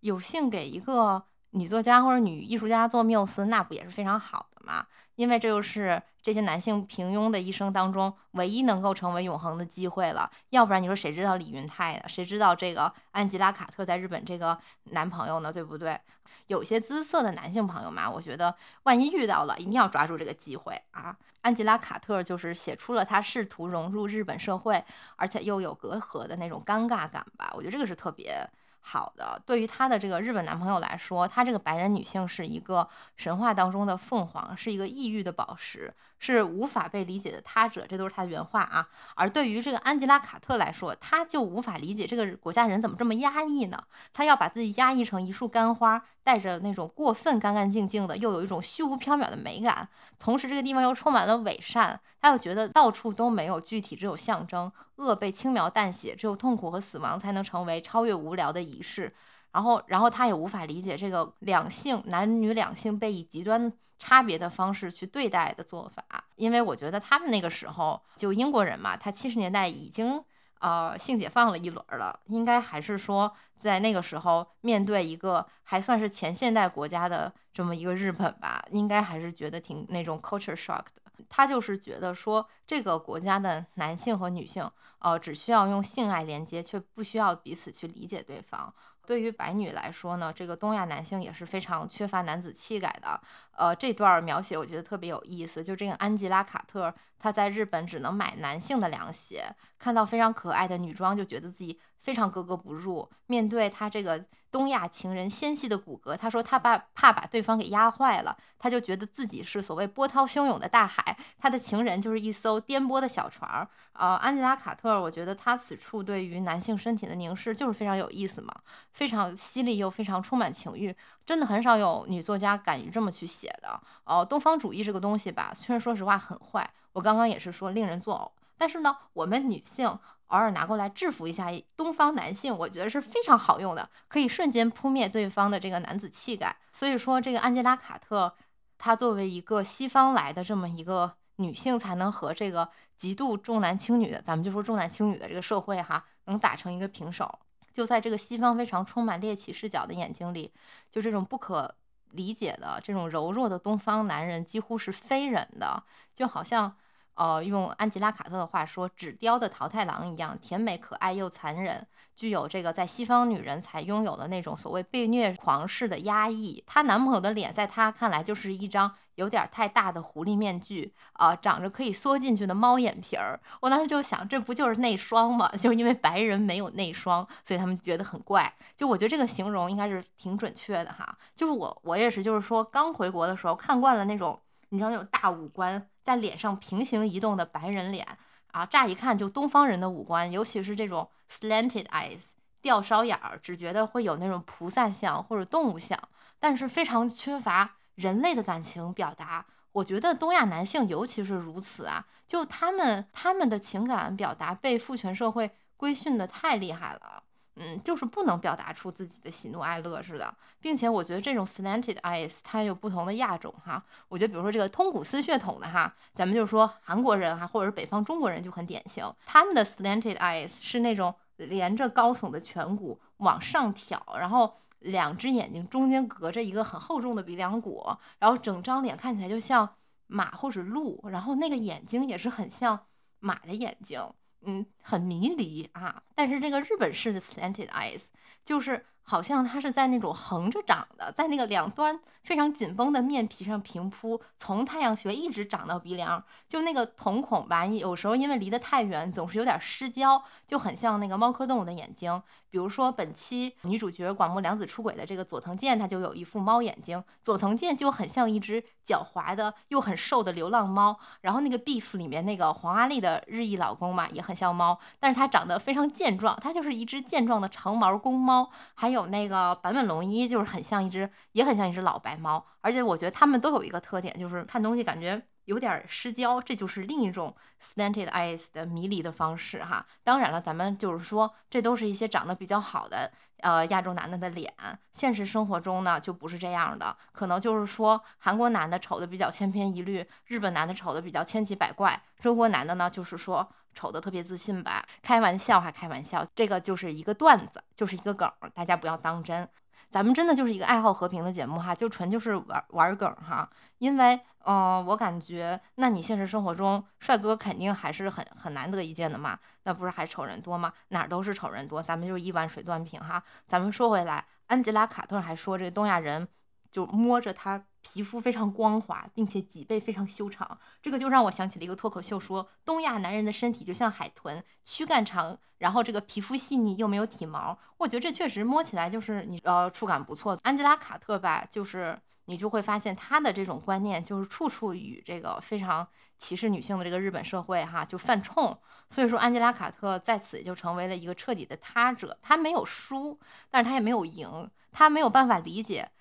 [0.01, 4.85] 有幸给一个女作家或者女艺术家做缪斯，那不也是非常好的吗？
[5.15, 10.29] 因为这就是这些男性平庸的一生当中唯一能够成为永恒的机会了。
[10.49, 12.03] 要不然你说谁知道李云泰呢？
[12.07, 15.51] 谁知道这个安吉拉·卡特在日本这个男朋友呢？
[15.51, 15.99] 对不对？
[16.47, 21.17] 有些姿色的男性朋友嘛，我觉得万一遇到了，一定要抓住这个机会啊！
[21.41, 24.83] 安吉拉·卡特就是写出了他试图融入日本社会，
[25.15, 27.51] 而且又有隔阂的那种尴尬感吧。
[27.55, 28.47] 我觉得这个是特别
[28.87, 29.41] 好的。
[29.45, 35.93] 对于她的这个日本男朋友来说，她这个白人女性是一个神话当中的凤凰，是一个异域的宝石。
[36.17, 38.87] 是无法被理解的他者，这都是她的原话啊。
[39.15, 43.83] 而对于这个安吉拉·卡特来说，她就无法理解这个国家人怎么这么压抑呢？
[44.13, 49.87] 她要把自己压抑成一束干花，带着那种过分干干净净的，又有一种虚无缥缈的美感。
[50.19, 54.69] 同时，这个地方又充满了伪善，他又觉得到处都没有具体，只有象征。
[54.95, 59.13] 恶被轻描淡写，只有痛苦和死亡才能成为超越无聊的仪式。
[59.51, 66.03] 然后，然后他也无法理解这个两性男女两性被以极端差别的方式去对待的做法，
[66.35, 70.21] 因为我觉得他们那个时候就英国人嘛，他七十年代已经
[70.59, 81.01] 呃性解放了一轮了，应该还是说在那个时候面对一个还算是前现代国家的这么一个日本吧，应该还是觉得挺那种 culture shock 的。
[81.29, 88.73] 他就是觉得说这个国家的男性和女性，呃，只需要用性爱连接，却不需要彼此去理解对方。
[89.05, 93.21] 对于白女来说呢，这个东亚男性也是非常缺乏男子气概的。
[93.55, 95.63] 呃，这段描写我觉得特别有意思。
[95.63, 99.45] 就这个安吉拉·卡特，她在日本只能买男性的凉鞋，
[99.77, 103.09] 看到非常可爱的女装，就觉得自己非常格格不入。
[103.27, 113.67] 面对他这个东亚情人纤细的骨骼，他说他怕怕把对方给压坏了，他就觉得自己是所谓波涛汹涌的大海，他的情人就是一艘颠簸的小船儿。
[113.91, 118.55] 呃，安吉拉·卡特，我觉得他此处对于男性身体的凝视就是非常有意思嘛，
[118.93, 123.77] 非常犀利又非常充满情欲，真的很少有女作家敢于这么去写的。
[124.05, 136.55] 哦，东方主义这个东西吧，虽然说实话很坏，我刚刚也是说令人作呕，但是呢，我们女性偶尔拿过来制服一下东方男性，我觉得是非常好用的，可以瞬间扑灭对方的这个男子气概。
[136.71, 138.35] 所以说，这个安吉拉·卡特，
[138.77, 141.15] 她作为一个西方来的这么一个。
[141.37, 147.39] 女性才能和这个极度重男轻女的，咱们就说重男轻女的这个社会哈，能打成一个平手。
[147.73, 150.53] 就在这个西方非常充满猎奇视角的眼睛里，
[150.89, 151.75] 就这种不可
[152.11, 155.83] 理解的这种柔弱的东方男人，几乎是非人的，
[156.15, 156.77] 就好像。
[157.15, 166.61] 呃，用安吉拉·卡特的话说，纸雕的桃太郎一样甜美可爱又残忍，具有这个在西方女人才拥有的那种所谓被虐狂式的压抑。
[166.67, 173.39] 她男朋友的脸在她看来就是一张有点太大的狐狸面具啊，长着可以缩进去的猫眼皮儿。
[173.61, 175.49] 我当时就想，这不就是内双吗？
[175.57, 178.53] 就是因为白人没有内双，所以他们就觉得很怪。
[178.75, 181.17] 就我觉得这个形容应该是挺准确的哈。
[181.33, 184.37] 就是我我也是，就是说刚回国的时候看惯了那种。
[184.69, 188.05] 你知道那种大五官在脸上平行移动的白人脸
[188.51, 195.99] 啊，乍一看就东方人的五官，尤其是这种 slanted eyes 吊梢眼儿，只觉得会有那种菩萨像或者动物像，
[196.39, 199.47] 但是非常缺乏人类的感情表达。
[199.71, 207.23] 我觉得东亚男性尤其是如此啊，就他们他们的情感表达被父权社会规训的太厉害了。
[207.55, 213.81] 嗯，就是不能表达出自己的喜怒哀乐似的，并且我觉得这种 slanted eyes 它有不同的亚种哈。
[214.09, 227.85] 我觉得比如说这个通古斯血统的哈，咱们就说韩国人哈，或者是北方中国人就很典型，他们的 slanted eyes 是那种连着高耸的颧骨往上挑，然后两只眼睛中间隔着一个很厚重的鼻梁骨，
[228.19, 229.75] 然后整张脸看起来就像
[230.07, 232.87] 马或者鹿，然后那个眼睛也是很像
[233.19, 234.01] 马的眼睛。
[234.45, 238.07] 嗯，很迷离啊，但是这个日本式的 slanted eyes
[238.43, 238.85] 就是。
[239.07, 252.19] 好像它是在那种横着长的，在那个两端非常紧绷的面皮上平铺，从太阳穴一直长到鼻梁，就那个瞳孔吧，有时候因为离得太远，总是有点失焦，就很像那个猫科动物的眼睛。
[252.55, 260.97] 比如说本期女主角广末凉子出轨的这个佐藤健，他就有一副猫眼睛，佐藤健就很像一只狡猾的又很瘦的流浪猫。
[261.21, 268.95] 然后那个 beef 里面那个黄阿丽的日裔老公嘛，也很像猫，但是他长得非常健壮，他就是一只健壮的长毛公猫，还有。
[268.95, 279.85] 有那个坂本龙一，就是很像一只，也很像一只老白猫，而且我觉得他们都有一个特点，就是看东西感觉有点失焦，这就是另一种 slanted eyes 的迷离的方式哈。
[280.03, 284.53] 当然了，咱们就是说，这都是一些长得比较好的呃亚洲男的的脸，
[284.91, 293.49] 现实生活中呢就不是这样的，可能就是说韩国男的丑的比较千篇一律，日本男的丑的比较千奇百怪，中国男的呢就是说。
[293.77, 294.85] 丑的特别自信吧？
[295.01, 299.49] 开玩笑还开玩笑，这个就是一个段子，就是一个梗，大家不要当真。
[299.95, 303.49] 咱们真的就是一个爱好和平的节目哈，就纯就是玩玩梗哈。
[303.77, 310.73] 因为，嗯，我感觉，那你现实生活中帅哥肯定还是很很难得一见的嘛，那不是还丑人多吗？
[310.89, 313.23] 哪儿都是丑人多，咱们就是一碗水端平哈。
[313.47, 316.27] 咱们说回来，安吉拉·卡特还说这个东亚人。
[316.69, 327.59] 就摸着他皮肤非常光滑，并且脊背非常修长，这个就让我想起了一个脱口秀，说东亚男人的身体就像海豚，躯干长，然后这个皮肤细腻又没有体毛。
[327.77, 330.35] 我觉得这确实摸起来就是你呃触感不错。
[330.41, 338.57] 安吉拉·卡特吧，就是你就会发现她的这种观念就是处处与这个非常歧视女性的这个日本社会哈就犯冲。
[338.89, 343.19] 所以说安吉拉·卡特在此就成为了一个彻底的他者，他没有输，
[343.51, 345.91] 但是他也没有赢，他没有办法理解。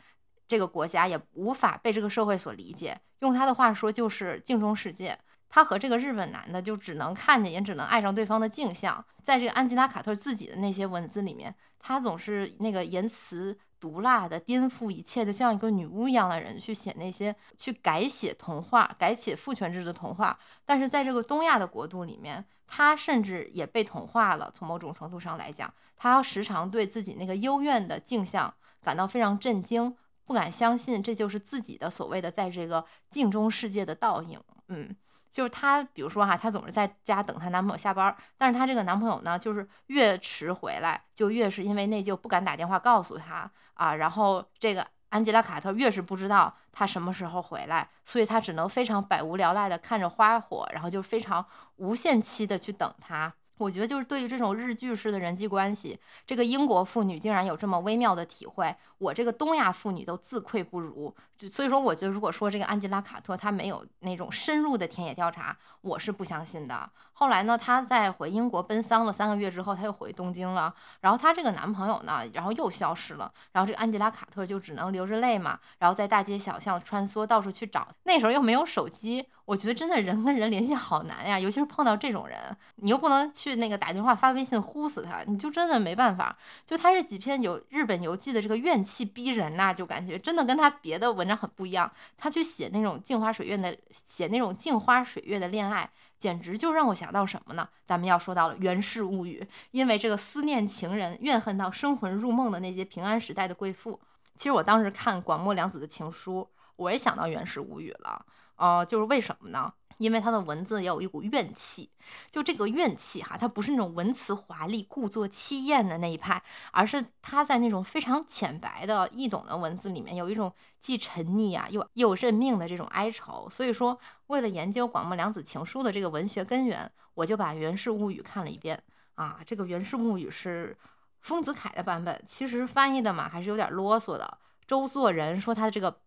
[0.54, 2.96] 这个国家也无法被这个社会所理解。
[3.18, 5.18] 用他的话说，就是镜中世界。
[5.48, 9.04] 他和这个日本男的就只能看见，也只能爱上对方的镜像。
[9.20, 20.38] 在这个安吉拉·卡特自己的那些文字里面，他总是那个言辞毒辣的、颠覆一切的，像一个女巫一样的人去写那些、去改写童话、改写父权制的童话。
[20.64, 24.48] 但是在这个东亚的国度里面，他甚至也被同化了。
[24.54, 29.96] 从某种程度上来讲，他时常对自己那个幽怨的镜像感到非常震惊。
[30.24, 34.94] 不敢相信这就是自己的所谓的在这个镜中世界的倒影，嗯，
[35.30, 51.44] 就是她，比如说哈，她总是在家等她男朋友下班，但是她这个男朋友呢，就是越迟回来，就越是因为内疚不敢打电话告诉她啊，然后这个安吉拉卡特越是不知道他什么时候回来，所以她只能非常百无聊赖的看着花火，然后就非常
[51.76, 53.32] 无限期的去等他。
[53.58, 61.14] 我觉得就是对于这种日剧式的人际关系，这个英国妇女竟然有这么微妙的体会，我这个东亚妇女都自愧不如。
[61.36, 66.90] 所以说，我觉得如果说这个安吉拉·卡特她没有那种深入的田野调查，我是不相信的。
[67.14, 70.74] 后来呢，她在回英国奔丧了三个月之后，她又回东京了。
[71.00, 73.33] 然后她这个男朋友呢，然后又消失了。
[73.53, 77.88] 然后这个安吉拉·卡特就只能流着泪嘛，然后在大街小巷穿梭，到处去找。
[78.03, 79.27] 那时候又没有手机。
[79.46, 82.38] 我觉得真的人跟人联系好难呀，尤其是碰到这种人，
[82.77, 86.35] 你又不能去那个打电话发微信呼死他，你就真的没办法。
[86.64, 91.92] 就他这几篇有日本游记的这个怨气逼人呐，就感觉真的跟他别的文章很不一样。
[92.16, 95.90] 他去写那种镜花水月的，写那种镜花水月的恋爱，
[96.24, 97.68] 简直就让我想到什么呢？
[97.84, 104.00] 咱们要说到了《源氏物语》，因为这个思念情人，怨恨到生魂入梦的那些平安时代的贵妇。
[104.34, 108.24] 其实我当时看广末凉子的情书，我也想到《源氏物语》了。
[108.56, 109.70] 呃，就是为什么呢？
[109.98, 111.90] 因为他的文字也有一股怨气，
[112.30, 123.48] 就这个怨气哈，它不是那种文辞华丽、故作凄艳的那一派，而是他在那种非常浅白的易懂的文字里面，有一种既沉溺啊又又认命的这种哀愁。
[123.48, 128.83] 所以说，为了研究广末凉子情书的这个文学根源，我就把《源氏物语》看了一遍
[129.14, 129.40] 啊。
[129.46, 130.76] 这个《源氏物语》是
[131.20, 134.38] 丰子恺的版本，其实翻译的嘛还是有点啰嗦的。
[134.66, 136.00] 周作人说他的这个，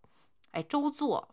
[0.52, 1.28] 哎，周作。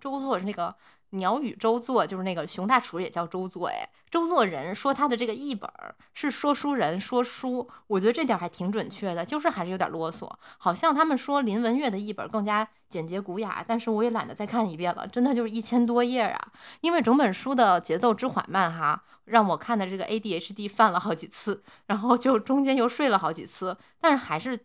[0.00, 0.74] 周作是那个。
[1.14, 5.70] 鸟语周作就是那个熊大厨也叫周作哎，周作人说他的这个译本
[6.12, 10.30] 是说书人说书，我觉得这点还挺准确的，就是还是有点啰嗦。
[10.58, 24.58] 好像他们说林文月的译本更加简洁古雅，但是我也懒得再看一遍了，真的就是一千多页啊，因为整本书的节奏之缓慢哈，让我看的这个 ADHD 犯了好几次，然后就中间又睡了好几次，但是还是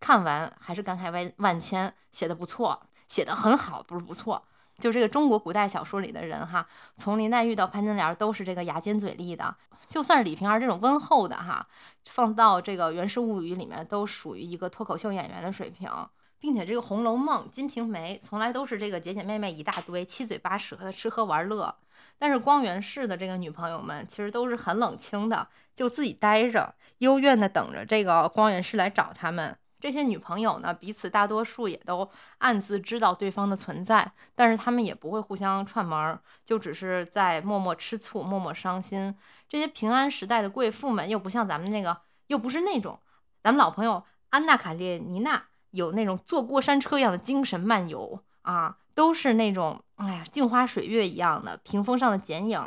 [0.00, 4.44] 看完还是感慨万万千，写的不错，写的很好，不是不错。
[4.78, 9.54] 就这个中国古代小说里的人哈，从林黛玉到潘金莲都是这个牙尖嘴利的。
[9.88, 11.66] 就算是李瓶儿这种温厚的哈，
[12.06, 15.90] 放到这个《源氏物语》里面都属于一个脱口秀演员的水平。
[16.38, 21.72] 并且这个《红楼梦》《金瓶梅》从来都是这个姐姐妹妹一大堆，七嘴八舌的吃喝玩乐。
[22.18, 29.56] 但是光源氏的这个女朋友们其实都是很冷清的，就自己待着，幽怨的等着这个光源氏来找他们。
[29.82, 39.12] 这些女朋友呢，彼此大多数也都暗自知道对方的存在，但是他们也不会互相串门，就只是在默默吃醋、默默伤心。
[39.48, 43.00] 这些平安时代的贵妇们又不像咱们那个，又不是那种
[43.42, 52.60] 咱们老朋友安娜卡列尼娜有那种坐过山车一样的精神漫游啊，都是那种哎呀镜花水月一样的屏风上的剪影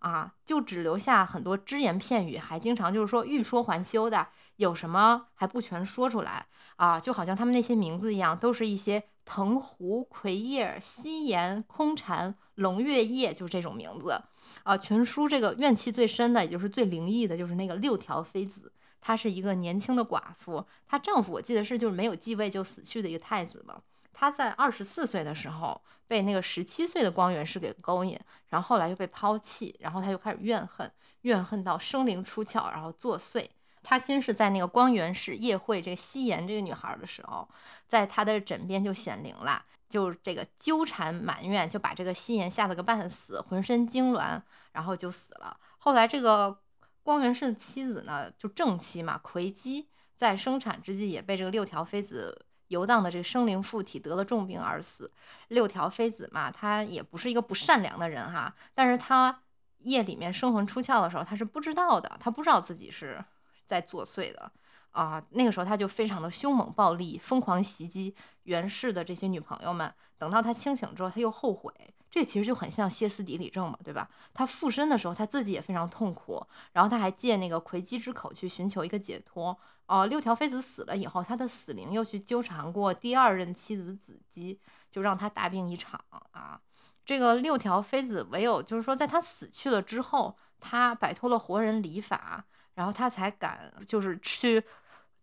[0.00, 6.46] 啊，就只留下很多只言片语，还经常就是说欲说还休的，有什么还不全说出来。
[6.78, 14.22] 啊，就好像他们那些名字一样，都是一些藤壶、葵叶、夕颜、空蝉、龙月夜，就是这种名字。
[14.62, 18.72] 啊，全书这个怨气最深的，也就是最灵异的，就是那个六条妃子。
[19.00, 23.80] 她是一个年轻的寡妇，她丈夫我记得是就是没有继位就死去的一个太子嘛。
[24.12, 28.16] 她在二十四岁的时候被那个十七岁的光源氏给勾引，
[28.48, 30.90] 然后后来又被抛弃，然后她就开始怨恨，
[31.22, 33.44] 怨恨到生灵出窍，然后作祟。
[33.88, 37.48] 他先是在那个光源氏夜会这个夕颜这个女孩的时候，
[37.86, 45.58] 在他的枕边就显灵了，就这个纠缠埋怨，就把这个夕颜吓得个半死，浑身痉挛，然后就死了。
[45.78, 46.60] 后来这个
[47.02, 55.10] 光源氏的妻子呢，就正妻嘛，葵姬在生产之际也被这个六条妃子游荡的这个生灵附体，得了重病而死。
[55.48, 59.44] 六条妃子嘛，她也不是一个不善良的人哈，但是她
[59.78, 63.24] 夜里面生魂出窍的时候，她是不知道的，她不知道自己是。
[63.68, 64.50] 在作祟的
[64.92, 69.92] 啊，那个时候他就非常的凶猛暴力，疯狂袭击袁氏的这些女朋友们。
[70.16, 71.70] 等到他清醒之后，他又后悔，
[72.10, 74.08] 这其实就很像歇斯底里症嘛，对吧？
[74.32, 79.56] 他附身的时候，他自己也非常痛苦，然后他还借那个葵姬之口去寻求一个解脱。
[79.86, 84.58] 哦，六条妃子死了以后，他的死灵又去纠缠过第二任妻子子姬，
[84.90, 86.58] 就让他大病一场啊。
[87.04, 92.46] 这个六条妃子唯有就是说，在他死去了之后，他摆脱了活人礼法。
[92.78, 94.62] 然后他才敢就是去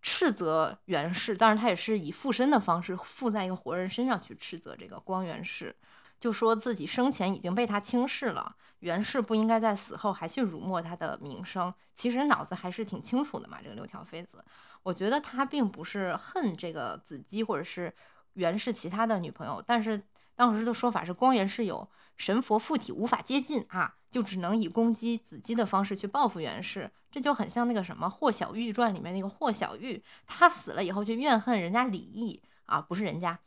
[0.02, 5.74] 斥责袁氏，当然他也是以附身的方式附在一个活人身上去斥责这个光源氏，
[6.20, 11.74] 就说自己生前已经被他轻视了，袁氏不应该在死后还去辱没他的名声。
[11.94, 14.44] 其实脑子还是挺清楚的嘛，这个六条妃子，
[14.84, 17.91] 我觉得他并不是恨这个子姬或者是
[18.34, 20.04] 袁氏其他的女朋友，但是
[20.36, 26.91] 当时的说法是光源氏有神佛附体无法接近啊，就只能以攻击子姬的方式去报复袁氏。
[27.12, 33.39] 这就很像那个什么《霍小玉传》里面那个霍小玉，她死了以后却怨恨人家李毅啊，不是人家，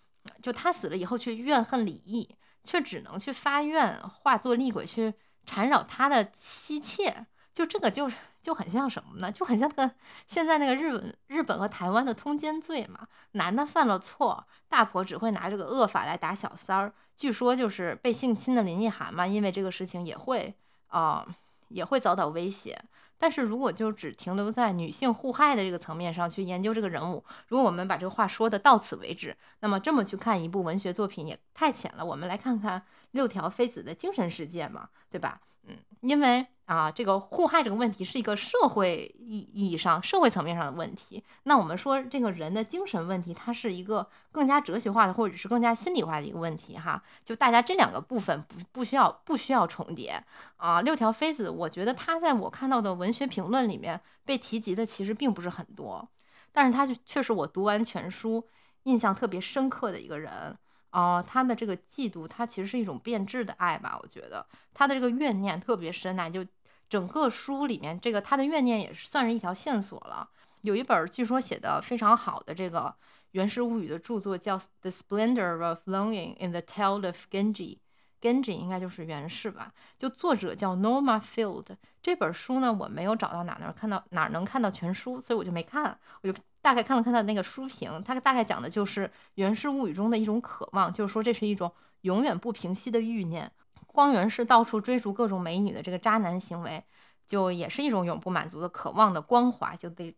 [0.43, 5.13] 就她死了以后却怨恨李毅，却只能去发愿化作厉鬼去
[5.45, 7.27] 缠绕他的妻妾，
[7.59, 9.33] 就这个就是就很像什么呢？
[9.33, 9.93] 就很像那个
[10.29, 20.55] 现在那个日本日本和台湾的通奸罪嘛，男的犯了错，大婆只会拿这个恶法来打小三儿，据说就是被性侵的林奕涵嘛，因为这个事情也会
[20.87, 21.27] 啊
[21.71, 22.81] 也会遭到威胁。
[23.19, 32.05] 但是如果就只停留在女性互害的这个层面上去研究这个人物，如果我们把这个话说的到此为止，那么这么去看一部文学作品也太浅了。
[32.05, 35.41] 我们来看看六条妃子的精神世界嘛，对吧？
[35.65, 36.47] 嗯，因为。
[36.69, 41.25] 啊，这个互害这个问题是一个社会意意义上、社会层面上的问题。
[41.45, 47.03] 那我们说这个人的精神问题，它是一个更加哲学化的，或者是更加心理化的一个问题哈。
[47.25, 50.23] 就大家这两个部分不不需要不需要重叠
[50.59, 50.83] 啊。
[50.83, 56.07] 六条妃子，我觉得他在我看到的文学评论里面被提及的其实并不是很多，
[56.53, 58.47] 但是他就却是我读完全书
[58.83, 60.55] 印象特别深刻的一个人。
[60.91, 63.99] 哦，他的这个嫉妒，他其实是一种变质的爱吧？
[64.03, 64.45] 我觉得
[64.75, 66.45] 他的这个怨念特别深呐，就。
[66.89, 70.29] 整个书里面，这个他的怨念也是算是一条线索了。
[70.63, 72.81] 有一本据说写的非常好的这个
[73.33, 77.77] 《源氏物语》的著作，叫《The Splendor of Longing in the Tale of Genji》
[78.21, 79.73] ，Genji 应该就是源氏吧？
[79.97, 81.67] 就作者叫 Norma Field。
[82.03, 86.35] 这本书呢，我没有找到哪能看到哪能看到全书，所以我就没看，我就。
[86.61, 93.51] 大概看了看他的那个书评，他大概讲的就是《源氏物语》中的一种渴望，就是说这是一种永远不平息的欲念。
[93.89, 96.85] 光源是到处追逐各种美女的这个渣男行为，
[97.27, 100.15] 就也是一种永不满足的渴望的光华，就得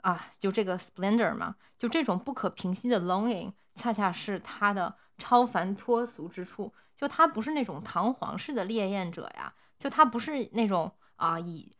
[0.00, 6.72] 啊，就这个 splendor 嘛，就这种不可平息的 longing，恰恰是他的超凡脱俗之处。
[6.96, 11.72] 就他不是那种堂皇式的猎艳者呀，就他不是那种啊以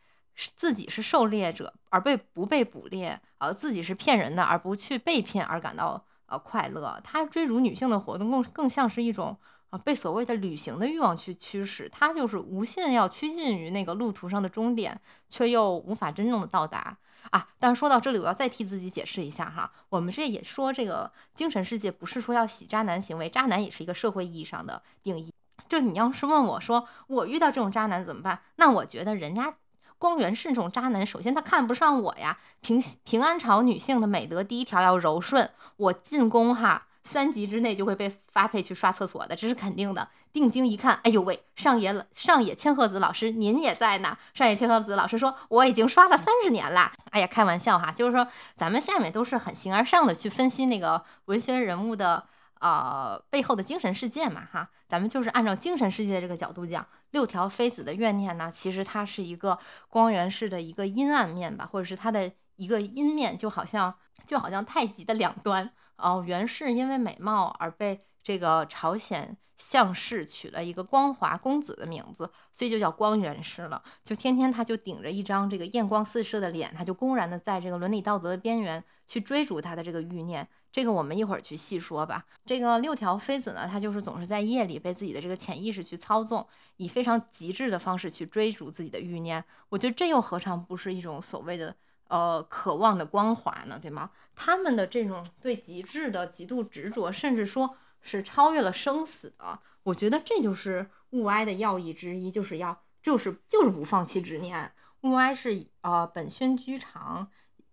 [0.56, 6.98] 自己是狩猎者而被不被捕猎，呃自己是骗人的而不去被骗而感到呃快乐。
[7.04, 9.38] 他追逐女性的活动更更像是一种
[9.70, 16.98] 啊被所谓的旅行的欲望去驱使，他就是无限要趋近于那个路途上的终点，却又无法真正的到达。
[17.30, 19.70] 啊，但是说到这里，我要再替自己解释一下哈。
[19.90, 25.32] 我们这也说这个精神世界不是说要洗渣男行为，渣男也是一个社会意义上的定义。
[25.68, 28.40] 就你要是问我说我遇到这种渣男怎么办？
[28.56, 29.54] 那我觉得人家
[29.98, 32.38] 光源是这种渣男，首先他看不上我呀。
[32.62, 36.86] 平平安朝女性的美德第一条要柔顺，我进宫哈。
[37.03, 40.09] 三级之内就会被发配去刷厕所的，这是肯定的。
[40.32, 44.16] 定睛一看，哎呦喂，上野上野千鹤子老师您也在呢。
[44.32, 46.92] 上野千鹤子老师说，我已经刷了三十年了。
[47.11, 52.24] 哎呀，开玩笑哈，就是说咱们下面都是很形而上的去分析那个文学人物的
[52.61, 54.70] 呃背后的精神世界嘛哈。
[54.88, 63.92] 咱们就是按照精神世界这个角度讲，六条妃子的怨念呢，其实它是一个光源式的一个阴暗面吧，或者是它的一个阴面，就好像
[64.26, 65.72] 就好像太极的两端。
[66.03, 73.82] 哦，源氏因为美貌而被这个朝鲜相氏取了一个光华公子的名字，所以就叫光源氏了。
[74.03, 80.48] 就天天他就顶着一张这个艳光四射的脸，他就公然的在这个伦理道德的边缘去追逐他的这个欲念。
[80.72, 82.24] 这个我们一会儿去细说吧。
[82.44, 86.46] 这个六条妃子呢，她就是总是在夜里被自己的这个潜意识去操纵，
[86.76, 89.44] 以非常极致的方式去追逐自己的欲念。
[89.70, 91.74] 我觉得这又何尝不是一种所谓的？
[92.11, 94.11] 呃，渴望的光华呢，对吗？
[94.34, 104.72] 他们的这种对极致的极度执着，甚至说是超越了生死的，我觉得这就是物哀的要义之一，就是要就是就是不放弃执念。
[105.02, 107.30] 物哀是呃本宣居长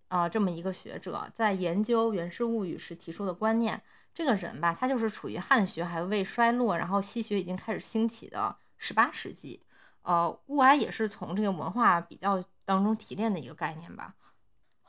[0.07, 3.81] 啊这么一个学者，在研究《源氏物语》时提出的观念。
[4.13, 9.61] 这个人吧，他就是处于汉学还未衰落，然后西学已经开始兴起的十八世纪。
[10.01, 14.15] 呃，物哀也是从这个文化比较当中提炼的一个概念吧。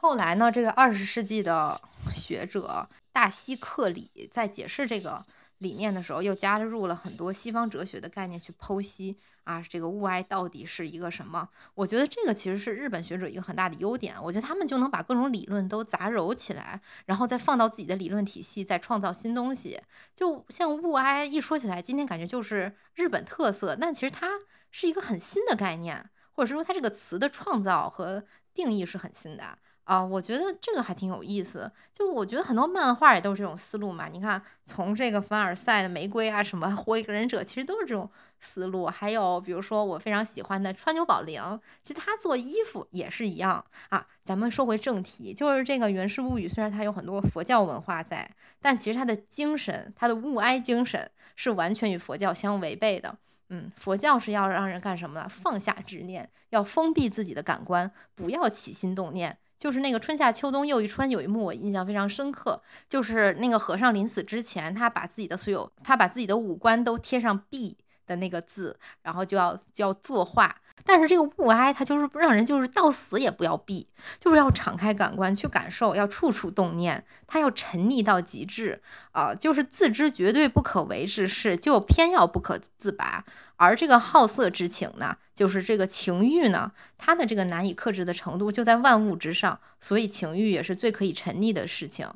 [0.01, 1.80] 后来呢，这个二十世纪的
[2.12, 5.24] 学者大西克里在解释这个
[5.59, 11.49] 理念的时候，又加入了很多西方哲学的概念去剖析啊，这个物哀到底是一个什么？
[11.74, 19.80] 我觉得这个其实是日本学者一个很大的优点，我觉得他们就能把各种理论都杂糅起来，然后再放到自己的理论体系，再创造新东西。
[20.14, 24.28] 就像物哀一说起来，今天感觉就是日本特色，但其实它
[24.70, 28.22] 是一个很新的概念，或者是说它这个词的创造和
[28.55, 29.59] 定义是很新的。
[29.89, 31.72] 啊，我觉得这个还挺有意思。
[31.95, 34.07] 就我觉得很多漫画也都是这种思路嘛。
[34.07, 38.84] 你看，从这个凡尔赛的玫瑰啊，什么火影忍者，其实都是这种思路。
[38.84, 44.07] 还有比如说我非常喜欢的川久保玲，其实他做衣服也是一样啊。
[44.22, 48.30] 咱们说回正题，就是这个《源氏物语》，虽然它有很多佛教文化在，
[48.61, 53.16] 但其实它的精神，它的物哀精神是完全与佛教相违背的。
[53.49, 55.26] 嗯，佛教是要让人干什么呢？
[55.26, 59.39] 放下执念，要封闭自己的感官，不要起心动念。
[59.59, 70.54] 就是那个春夏秋冬又一春，有一幕我印象非常深刻，就是那个和尚临死之前，他把自己的所有，他把自己的五官都贴上壁的那个字，然后就要就要作画。
[70.85, 73.87] 但是这个物哀，它就是让人就是到死也不要闭，
[74.18, 78.81] 就是要敞开感官去感受，要处处动念，他要沉溺到极致
[79.12, 83.24] 啊，就是自知绝对不可为之事，就偏要不可自拔。
[83.57, 92.07] 而这个好色之情呢，就是这个情欲呢，它的这个难以克制的程度就在万物之上，所以情欲也是最可以沉溺的事情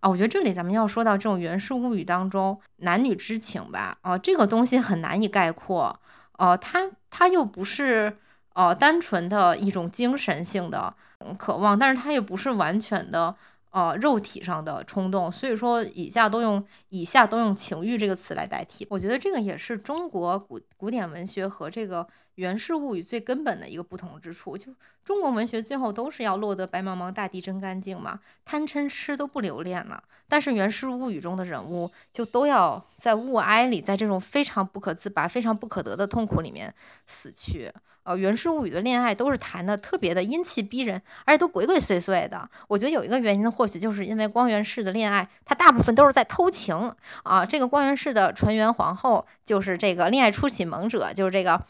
[0.00, 0.10] 啊。
[0.10, 5.98] 我觉得这里咱们要说到这种原氏物语当中男女之情吧，啊，这个东西很难以概括，
[6.40, 8.16] 呃，它它又不是
[8.54, 10.94] 呃单纯的一种精神性的
[11.38, 13.34] 渴望，但是它又不是完全的。
[13.70, 18.84] 呃，肉体上的冲动，所以说以下都用以下都用情欲这个词来代替。
[18.90, 22.04] 我觉得这个也是中国古古典文学和这个
[22.34, 24.58] 源氏物语最根本的一个不同之处。
[24.58, 30.02] 就中国文学最后都是要落得白茫茫大地真干净嘛，贪嗔痴都不留恋了。
[30.28, 36.74] 但是源氏物语中的人物就都要在物哀里，在这种非常不可自拔、非常不可得的痛苦里面
[37.06, 37.72] 死去。
[38.10, 42.50] 呃，源氏物语的恋爱都是谈的特别的阴气逼人，而且都鬼鬼祟祟的。
[42.66, 46.92] 我觉得有一个原因，或许就是因为光源氏的恋爱，他大部分都是在偷情
[47.22, 47.46] 啊。
[47.46, 51.62] 这个光源氏的纯元皇后就是这个恋爱初启蒙者，就是这个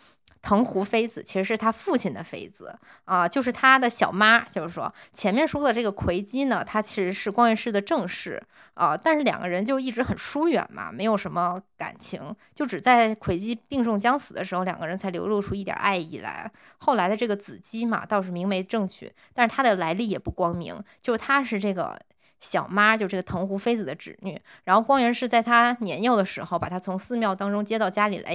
[0.43, 4.41] 藤壶妃子其实是他父亲的妃子啊，就是他的小妈。
[4.41, 8.43] 就是说，前面说的这个魁姬呢，她其实是光源氏的正室
[8.75, 16.51] 啊，但是两个人就一直很疏远嘛，没有什么感情，就只在魁姬病重将死的时候，两个人才流露出一点爱意来。
[16.79, 22.01] 后来的这个子姬嘛，倒是明媒正娶，但是她的来历也不光明，就她是这个。
[22.43, 28.35] 小妈就这个藤壶妃子的侄女，然后光源氏在她年幼的时候，把她从寺庙当中接到家里来，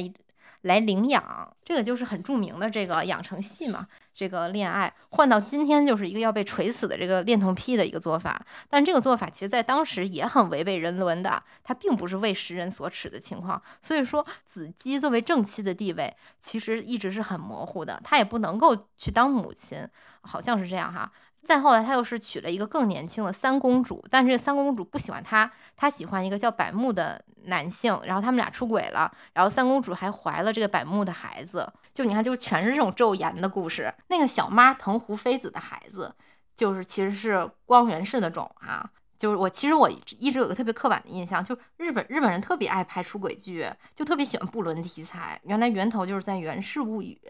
[0.66, 1.52] 来领养。
[1.64, 8.40] 这个就是很著名的这个养成系嘛，这个恋爱换到今天就是一个要被锤死的这个恋童癖的一个做法。
[8.70, 13.60] 但这个做法其实在当时也很违背人伦的，它并不是为时人所耻的情况。
[13.82, 19.88] 所以说，子姬作为正妻的地位其实一直是很模糊的，她也不能够去当母亲，
[20.22, 21.12] 好像是这样哈。
[21.46, 33.94] 再后来，他又是娶了一个更年轻的三公主，但是三公主不喜欢他，他喜欢一个叫百慕的男性，然后他们俩出轨了，然后三公主还怀了这个百慕的孩子，就你看，就全是这种咒言的故事。
[34.08, 36.16] 那个小妈藤壶妃子的孩子，
[36.56, 38.90] 就是其实是光源氏的种啊，
[39.20, 39.88] 就是我其实我
[40.18, 47.22] 一直有个特别刻板的印象，就日本日本人特别爱拍出轨剧，就特别喜欢不伦题材，原来源头就是在《源氏物语》，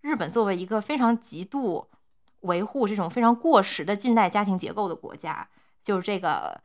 [0.00, 1.86] 日本作为一个非常极度。
[2.42, 5.48] 维护这种非常过时的近代家庭结构的国家，
[5.82, 6.60] 就是这个，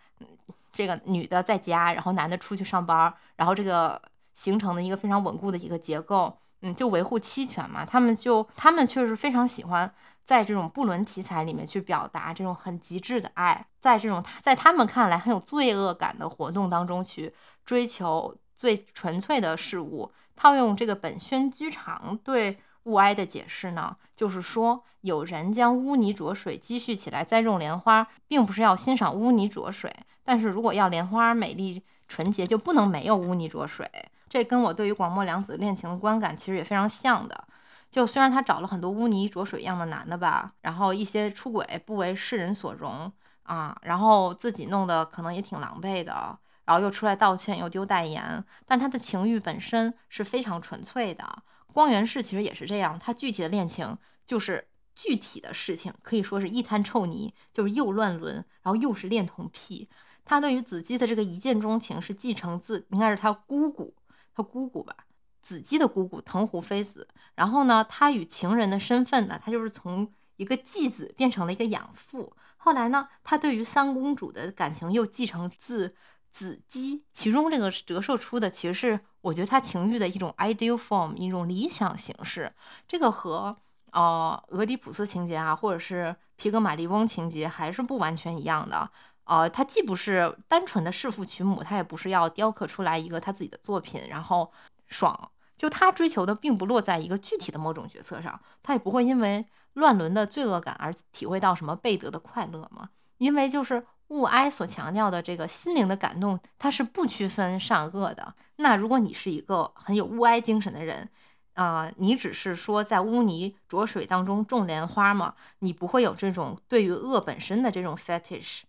[0.72, 4.02] 这个女的在家，然后男的出去上班，然后这个
[4.34, 7.84] 形成的一个非常稳固的一个结构，嗯，就维护妻权嘛。
[7.84, 9.92] 他们就他们确实非常喜欢
[10.24, 17.34] 在这种不伦题材里面去表达这种很极致的爱，在这种在他们看来很有罪恶感的活动当中去
[17.66, 20.12] 追求最纯粹的事物。
[20.36, 22.60] 套用这个本宣居长对。
[22.84, 33.90] 物哀的解释呢，就是说有人将污泥浊水积蓄起来栽种莲花，并不是要欣赏污泥浊水，但是如果要莲花美丽纯洁，就不能没有污泥浊水。
[34.30, 37.48] 这跟我对于广末凉子恋情的观感其实也非常像的。
[37.92, 43.12] 就虽然他找了很多污泥浊水一样的男的吧，然后一些出轨不为世人所容
[43.44, 51.44] 啊，然后自己弄得可能也挺狼狈的，然后又出来道歉又丢代言，但他的情欲本身是非常纯粹的。
[51.74, 59.90] 光源氏其实也是这样，他具体的恋情就是具体的事情，可以说是一滩臭泥，就是又乱伦，然后又是恋童癖。
[60.24, 63.94] 他对于子姬的这个一见钟情是继承自应该是他姑姑，
[64.34, 64.96] 他姑姑吧，
[65.42, 67.08] 子姬的姑姑藤壶妃子。
[67.36, 72.34] 然后呢，他与情人的身份呢，他就是从一个继子变成了一个养父。
[72.56, 75.96] 后来呢，他对于三公主的感情又继承自。
[76.32, 82.52] 子姬，其中这个折射出的其实是我觉得他情欲的一种 ideal form，一种理想形式。
[82.86, 83.56] 这个和
[83.92, 88.90] 呃俄狄浦斯情节啊，或者是皮格马利翁情节还是不完全一样的。
[89.24, 94.52] 呃，他既不是单纯的弑父娶母，他也不是要雕刻出来一个他自己的作品，然后
[94.88, 95.32] 爽。
[95.56, 99.46] 就他追求的并不落在一个具体的某种角色上，他也不会因为
[99.76, 102.90] 乱伦的罪恶感而体会到什么贝德的快乐嘛？
[103.20, 103.86] 因为就是。
[104.14, 108.36] 物哀所强调的这个心灵的感动，它是不区分善恶的。
[108.57, 111.09] 那如果你是一个很有物哀精神的人，
[111.55, 118.61] 啊，你只是说在污泥浊水当中种莲花嘛，你不会有这种对于恶本身的这种 fetish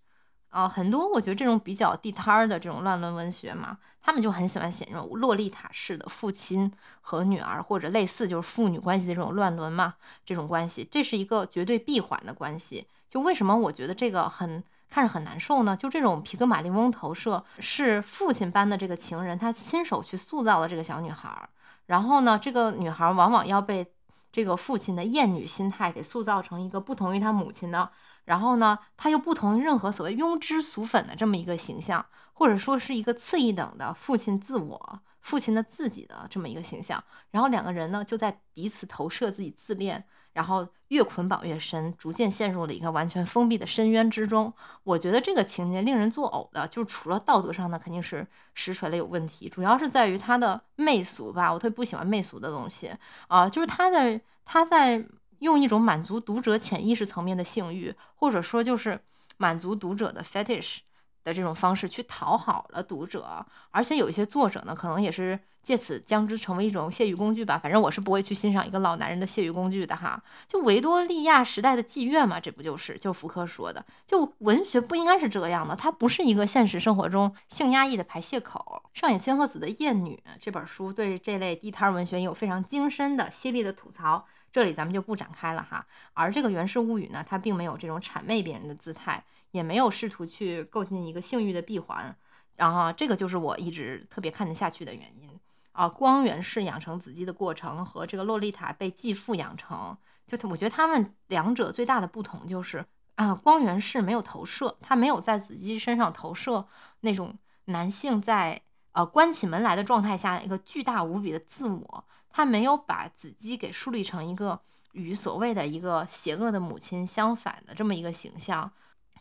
[0.48, 0.66] 啊。
[0.66, 6.72] 很多我觉得这种比较地摊儿的这种乱伦文学嘛，他们就很喜欢写这种洛丽塔式的父亲
[7.02, 12.86] 和女儿，或者类似就是父女关系的这种乱伦嘛，这种关系，这是一个绝对闭环的关系。
[13.10, 14.64] 就为什么我觉得这个很。
[14.88, 15.76] 看着很难受呢。
[15.76, 21.48] 就这种皮格马利翁投射，是父亲般的这个情人，他亲手去塑造了这个小女孩。
[21.86, 23.92] 然后呢，这个女孩往往要被
[24.32, 27.90] 这个父亲的厌女心态给塑造成一个不同于他母亲的，
[28.24, 37.04] 然后呢，他又不同于任何所谓庸脂俗粉的这么一个形象，或者说是一个次一等的父亲自我、父亲的自己的这么一个形象。
[37.30, 40.06] 然后两个人呢，就在彼此投射自己自恋。
[40.34, 44.52] 然后越捆绑越深，逐渐陷入了一个完全封闭的深渊之中。
[44.82, 51.50] 我觉得这个情节令人作呕的，就是除了道德上的肯定是实锤了有问题，主要是在于他的媚俗吧。
[51.50, 52.92] 我特别不喜欢媚俗的东西
[53.28, 55.02] 啊，就是他在他在
[55.38, 59.00] 用一种满足读者潜意识层面的性欲，或者说就是
[59.38, 60.80] 满足读者的 fetish。
[61.24, 67.58] 的这种方式去讨好了读者，而且有一些作者呢，可能也是借此将之成为一种泄欲工具吧。
[67.58, 70.22] 反正我是不会去欣赏一个老男人的泄欲工具的哈。
[70.46, 72.98] 就维多利亚时代的妓院嘛，这不就是？
[72.98, 78.82] 就福柯说的，就文学不应该是这样的，它不是一个现实生活中性压抑的排泄口。
[78.92, 85.86] 上野千鹤子的《艳女》这本书对这类地摊文学有非常精深的、犀利的吐槽，这里咱们就不展开了哈。
[86.12, 89.24] 而这个《源氏物语》呢，它并没有这种谄媚别人的姿态。
[89.54, 92.16] 也没有试图去构建一个性欲的闭环，
[92.56, 95.30] 然后这个就是我一直特别看得下去的原因
[95.70, 99.96] 啊光源氏养成子姬的过程和这个洛丽塔被继父养成，
[100.26, 102.84] 就我觉得他们两者最大的不同就是
[103.14, 106.66] 啊光源氏没有投射，他没有在子姬身上投射
[107.02, 114.60] 那种男性在呃关起门来的状态下一个巨大无比的自我，他没有把子姬给树立成一个
[114.94, 118.72] 与所谓的一个邪恶的母亲相反的这么一个形象。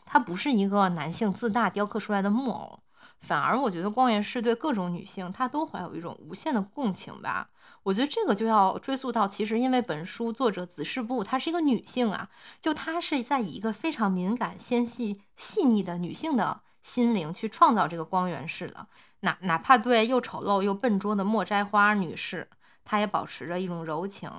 [0.04, 2.80] 他不是一个男性自大雕刻出来的木偶，
[3.20, 7.48] 反而我觉得光源氏对各种女性，他都怀有一种无限的共情吧。
[7.84, 12.28] 我觉得这个就要追溯到，其实因为本书作者子世部她是一个女性啊，
[12.60, 18.86] 就她是在以一个非常敏感、纤细、细腻的女性的心灵去创造这个光源氏的。
[19.20, 22.48] 哪哪怕对又丑陋又笨拙的莫摘花女士，
[22.84, 24.30] 她也保持着一种柔情。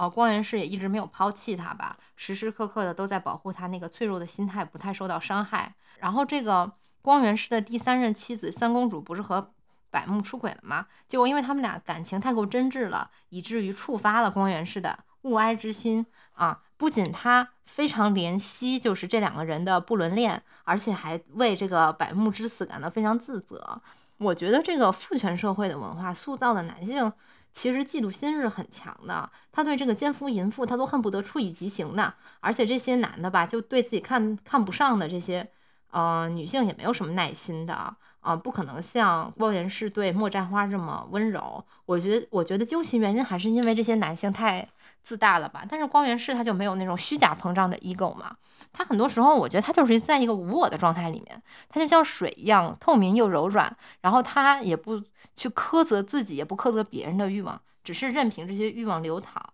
[0.00, 5.74] 哦，光源氏也一直没有抛弃他吧，时时刻刻的都在保护他那个脆弱的心态不太受到伤害。
[5.98, 6.72] 然后这个
[7.02, 9.52] 光源氏的第三任妻子三公主不是和
[9.90, 10.86] 百慕出轨了吗？
[11.06, 16.62] 结果因为他们俩感情太过真挚了，以至于触发了光源氏的物哀之心啊！
[16.78, 23.82] 不仅他非常怜惜就是这两个人的不伦恋，而且还为这个百慕之死感到非常自责。
[24.16, 27.12] 我觉得这个父权社会的文化塑造的男性。
[27.52, 32.14] 其实嫉妒心是很强的，他对这个奸夫淫妇，他都恨不得处以极刑的。
[32.40, 35.50] 而且这些男的吧，就对自己看看不上的这些，
[35.90, 37.96] 呃，女性也没有什么耐心的。
[38.20, 41.64] 啊，不可能像汪源氏对莫占花这么温柔。
[41.86, 44.68] 我觉得，我觉得究其原因，还是因为这些男性太
[45.02, 45.64] 自大了吧。
[45.68, 48.36] 但是光源氏他就没有那种虚假膨胀的 ego 嘛。
[48.72, 53.76] 他很多时候，我觉得他就是在一个无我的状态里面，他就像水一样透明又柔软。
[54.00, 55.02] 然后他也不
[55.34, 59.52] 去苛责自己，也不苛责别人的欲望，只是任凭这些欲望流淌。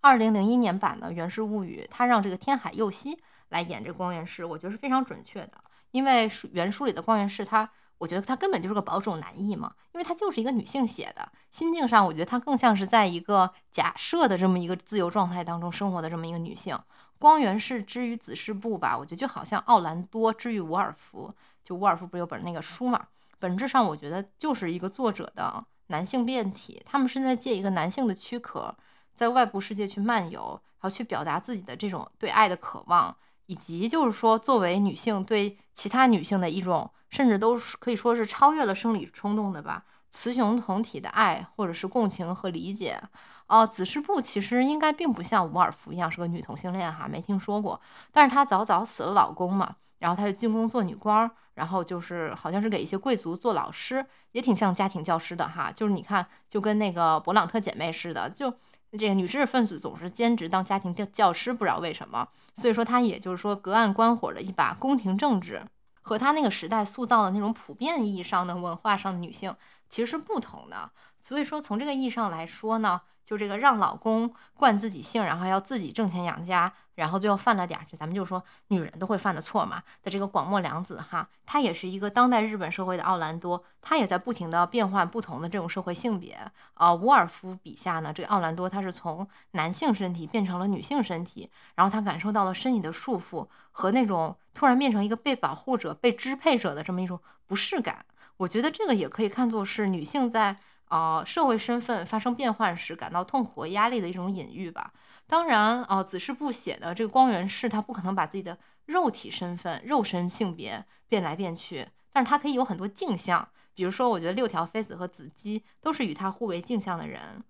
[0.00, 5.54] 二零零一年版的《源氏物语》，他让这个天海佑希来演这光源氏，我觉得是非常准确的。
[5.90, 7.68] 因为原书里的光源氏，他
[7.98, 11.30] 我觉得她根本就是个保守男艺嘛，因为她就是一个女性写的。
[11.50, 16.78] 心境上，我觉得她更像是在一个假设的这么一个自由状态当中生活的这么一个女性。
[17.18, 21.34] 光源氏之于子师部吧，我觉得就好像奥兰多之于伍尔夫，
[21.64, 23.06] 就伍尔夫不是有本那个书嘛？
[23.40, 28.72] 本质上，我觉得就是一个作者的男性变体，他们是在借一个男性的躯壳，
[29.16, 33.16] 在外部世界去漫游，然后去表达自己的这种对爱的渴望。
[33.48, 43.00] 以及就是说，作为女性对其他女性的一种，甚至都是可以说是超越了生理冲动的吧，雌雄同体的爱，或者是共情和理解。
[43.46, 47.80] 哦，子师部其实应该并不像伍尔夫一样是个女同性恋哈，没听说过。
[48.12, 55.70] 但是她早早死了老公嘛，然后她就进宫做女官，然后就是好像是给一些贵族做老师，也挺像家庭教师的哈。
[55.70, 58.52] 就是你看，就跟那个勃朗特姐妹似的，就。
[58.92, 62.26] 这个女知识分子总是兼职当家庭教教师，不知道为什么。
[62.54, 65.62] 所以说，她也就是说隔岸观火的一把宫廷政治，
[66.00, 69.54] 和她那个时代塑造的那种普遍意义上的文化上的女性
[69.90, 70.90] 其实是不同的。
[71.20, 73.00] 所以说，从这个意义上来说呢。
[73.28, 79.82] 就这个让老公惯自己性，然后要自己挣钱养家，然后最后犯了点儿，咱们就说女人都会犯的错嘛。
[80.02, 86.38] 的这个广末凉子哈，她也是一个当代日本社会的奥兰多，她也在不停的变换不同的这种社会性别
[86.72, 86.94] 啊。
[86.94, 98.06] 伍尔夫笔下呢，这个奥兰多他是从男性身体变成了女性身体，然后他感受到了身体的束缚和那种突然变成一个被保护者、被支配者的这么一种不适感。
[98.38, 100.56] 我觉得这个也可以看作是女性在。
[100.88, 104.92] 啊，社会身份发生变换时感到痛苦和压力的一种隐喻吧。
[105.26, 113.48] 当然，哦，子世部写的这个光源氏，他不可能把自己的肉体身份、肉身性别变来变去，但是他可以有很多镜像。
[113.74, 117.44] 比如说，我觉得六条妃子和子姬都是与他互为镜像的人。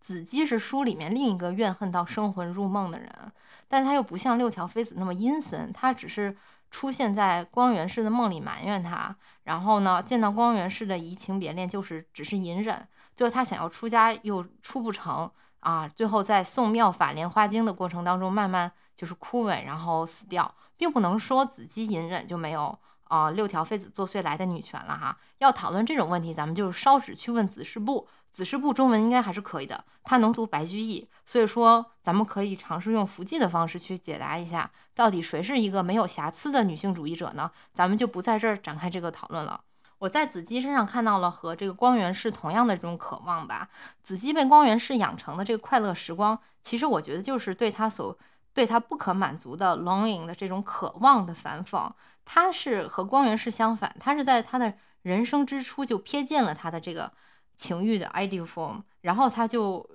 [0.00, 3.32] 子姬是书里面另一个怨恨到生魂入梦的人，
[3.68, 6.36] 但是他又不像六条妃子那么阴森，他只是。
[6.70, 12.86] 出现在光源氏的梦里埋怨他，然后呢，见到光源氏的移情别恋，就是只是隐忍。
[13.14, 22.78] 最后他想要出家又出不成啊，最后在诵妙法莲花经的过程当中，慢慢就是枯萎，然后死掉，并不能说子姬隐忍就没有。
[23.10, 25.18] 啊，六条妃子作祟来的女权了哈。
[25.38, 28.06] 要讨论这种问题，咱们就烧纸去问子世部。
[28.30, 37.50] 子世部中文应该还是可以的，他能读白居易，所以说咱们可以尝试用伏记的方式去解答一下，到底谁是一个没有瑕疵的女性主义者呢？
[37.74, 39.60] 咱们就不在这儿展开这个讨论了。
[39.98, 43.68] 我在子姬身上看到了和这个光源氏同样的这种渴望吧。
[44.02, 48.16] 子姬被光源氏养成的这个快乐时光，其实我觉得就是对他所
[48.54, 51.90] 对他不可满足的 longing 的这种渴望的反讽。
[52.24, 54.72] 他是和光源氏相反，他是在他的
[55.02, 57.12] 人生之初就瞥见了他的这个
[57.60, 59.86] 情欲的 ideal form，然后他就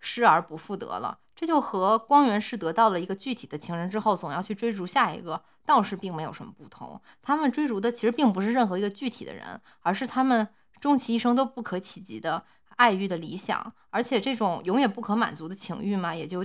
[0.00, 1.16] 失而不复得了。
[1.36, 7.00] 这就和光源氏得到了一个具体的情人之后，总要去追逐下一个，倒是并没有什么不同。
[7.22, 10.48] 他们追逐的其实并不是任何一个具体的人，而是他们
[10.80, 12.44] 终其一生都不可企及的
[12.76, 16.44] 爱欲的理想，而且这种永远不可满足的情欲嘛，也就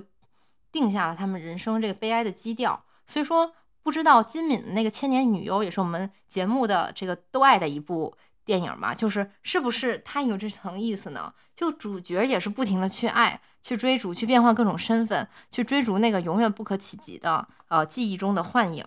[0.71, 2.83] 定下了他们人生这个悲哀的基调。
[3.05, 3.53] 所以说，
[3.83, 8.15] 不知道金敏的那个《千年女优》也是我们节目的这个都爱的一部
[8.49, 11.31] 电影嘛，就是是不是它有这层意思呢？
[11.53, 18.83] 就主角也是不停的去爱、去追逐、去变换各种身份、去追逐那个永远不可企及的呃记忆中的幻影。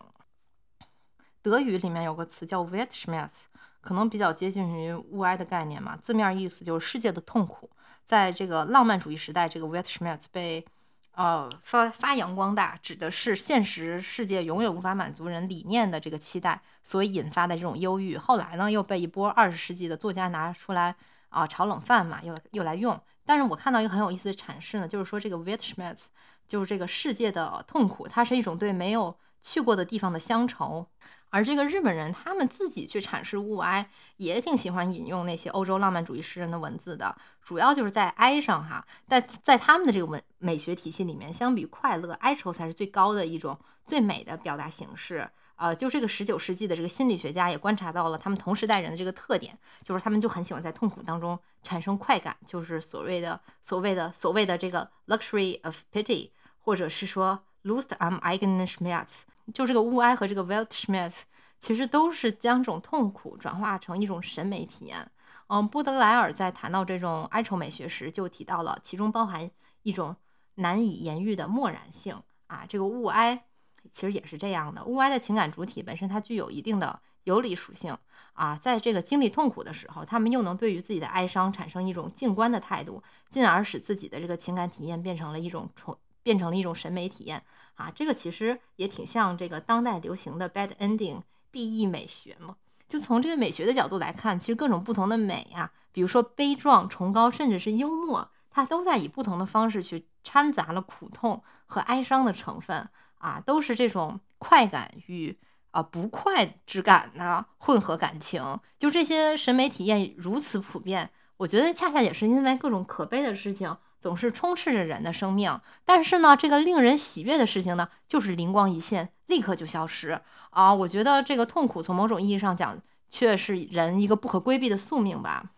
[1.42, 3.44] 德语里面有个词叫 Weltschmerz，
[3.80, 7.70] 可能比较接近于物哀的概念嘛，字面意思就是世界的痛苦。
[8.04, 10.66] 在这个浪漫主义时代，这个 Weltschmerz 被
[11.14, 18.16] 呃发发扬光大，指的是现实世界永远无法满足人理念的这个期待所引发的这种忧郁。
[18.16, 20.94] 后来呢，又被一波二十世纪的作家拿出来
[21.28, 23.00] 啊炒冷饭嘛，又又来用。
[23.24, 26.06] 但是我看到一个很有意思的阐释呢，就是说这个 Wetshmetz
[26.46, 30.86] 就是这个世界的痛苦，它是一种对没有去过的地方的乡愁。
[31.32, 38.86] 而这个日本人，他们自己去阐释物哀，也挺喜欢引用那些欧洲浪漫主义诗人的文字的，主要就是在哀上哈。
[39.08, 45.26] 但在他们的这个文美学体系里面，相比快乐，哀愁才是最高的一种最美的表达形式。
[45.56, 59.22] 呃，就这个十九世纪的这个心理学家也观察到了他们同时代人的这个特点，就是他们就很喜欢在痛苦当中产生快感，就是所谓的所谓的所谓的这个 luxury of pity，或者是说 lust am eigenen Schmerz。
[59.52, 61.22] 就这个物哀和这个 Weltschmerz，
[61.58, 65.10] 其实都是将这种痛苦转化成一种审美体验。
[65.48, 69.50] 嗯，波德莱尔在谈到这种哀愁美学时，就提到了其中包含
[69.82, 70.16] 一种
[70.54, 72.64] 难以言喻的漠然性啊。
[72.66, 73.44] 这个物哀
[73.90, 77.96] 其实也是这样的，物哀的情感主体本身它具有一定的游离属性
[78.32, 87.42] 啊，在这个经历痛苦的时候，他们又能对于自己的哀伤产生一种静观的态度，进而使自己的这个情感体验变成了一种重，变成了一种审美体验。
[87.74, 92.56] 啊，这个其实也挺像这个当代流行的 bad ending B E 美学嘛。
[92.88, 105.38] 就从这个美学的角度来看，其实各种不同的美呀，比如说悲壮、崇高，甚至是幽默，它都在以不同的方式去掺杂了苦痛和哀伤的成分啊，都是这种快感与
[105.70, 108.60] 啊不快之感的混合感情。
[108.78, 113.74] 就这些审美体验如此普遍，我觉得恰恰也是因为各种可悲的事情。
[114.02, 120.74] 总是充斥着人的生命，但是呢，这个令人喜悦的事情呢，就是灵光一现，立刻就消失啊！
[120.74, 122.76] 我觉得这个痛苦从某种意义上讲，
[123.08, 125.50] 却是人一个不可规避的宿命吧。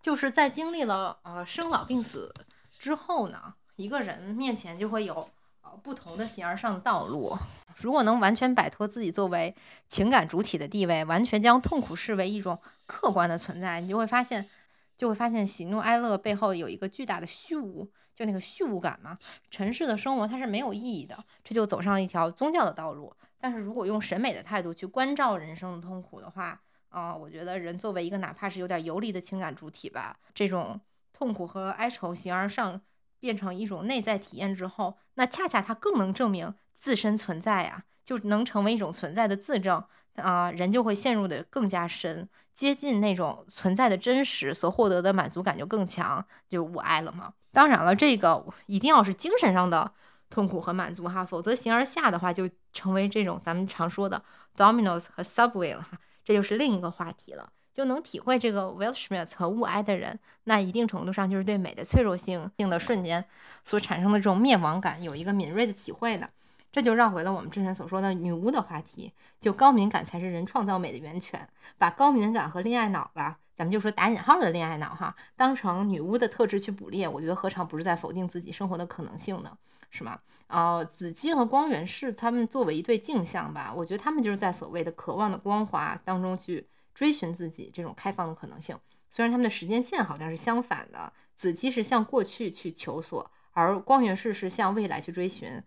[0.00, 2.32] 就是在经历了呃生老病死
[2.78, 5.28] 之后呢，一个人面前就会有
[5.62, 7.36] 呃不同的形而上的道路。
[7.78, 9.52] 如果能完全摆脱自己作为
[9.88, 12.56] 情感主体的地位，完全将痛苦视为一种
[12.86, 14.48] 客观的存在，你就会发现。
[14.96, 19.18] 就会发现喜怒哀乐背后有一个巨大的虚无，就那个虚无感嘛。
[19.50, 23.14] 尘世的生活它是没有意义的，这就走上了一条宗教的道路。
[23.38, 30.80] 但是如果用审美的态度去关照人生的痛苦的话，啊，我觉得人作为一个哪怕是有点游离的情感主体吧，这种
[31.12, 32.80] 痛苦和哀愁形而上
[33.18, 39.82] 变成一种内在体验之后，那恰恰它更能证明自身存在呀，就能成为一种存在的自证。
[40.16, 47.32] 啊，人就会陷入的更加深，接近那种存在的真实，所获得的满足感就更强，就无爱了嘛。
[47.50, 49.90] 当然了，这个一定要是精神上的
[50.30, 54.22] 痛苦和满足哈，否则形而下的话，就成为这种咱们常说的
[54.56, 57.50] dominoes 和 Subway 了哈，这就是另一个话题了。
[57.72, 63.24] 就能体会这个 Weltschmerz 和物哀的人，那一定程度上就是对美的脆弱性性的瞬间
[63.64, 66.30] 所产生的这种灭亡感有一个敏锐的体会的。
[66.74, 71.48] 这就绕回了我们之前所说的女巫的话题，就高敏感才是人创造美的源泉。
[71.78, 79.56] 把高敏感和恋爱脑吧，咱们就说打引号的恋爱脑哈，当成女巫的特质去捕猎，我觉得何尝不是在否定自己生活的可能性呢？
[79.88, 80.18] 是吗？
[80.48, 88.76] 呃，子姬和光源氏他们作为一对镜像吧，我觉得他们就是在所谓的渴望的光华当中去追寻自己这种开放的可能性。
[89.08, 95.62] 虽然他们的时间线好像是相反的，子姬是向过去去求索，而光源氏是向未来去追寻。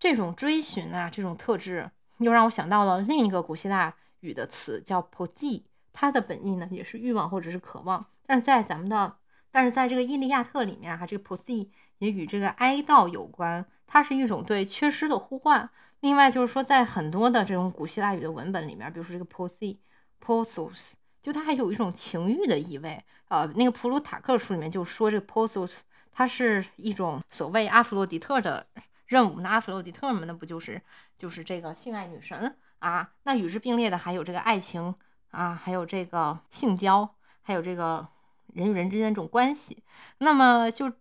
[0.00, 8.06] 这种追寻啊，这种特质又让我想到了另一个古希腊语的词，叫 p o s e 它的本意呢也是欲望或者是渴望。
[8.26, 9.18] 但是在咱们的，
[9.50, 15.68] 但是在这个《伊利亚特》里面哈，这个 p o s e 也与这个哀悼有关，它是一种对缺失的呼唤。
[16.00, 19.78] 另外就是说，在很多的这种古希腊语的文本里面，比如说这个 p o s e
[20.18, 23.04] p o s o s 就它还有一种情欲的意味。
[23.28, 28.66] 呃，那个普鲁塔克书里面就说这个 p o s o s 它是一种所谓阿弗洛狄特的。
[29.10, 30.80] 任务，那阿弗洛狄特嘛，那不就是
[31.16, 33.10] 就是这个性爱女神啊？
[33.24, 34.94] 那与之并列的还有这个爱情
[35.32, 38.06] 啊，还有这个性交，还有这个
[38.54, 39.82] 人与人之间这种关系。
[40.18, 40.92] 那么就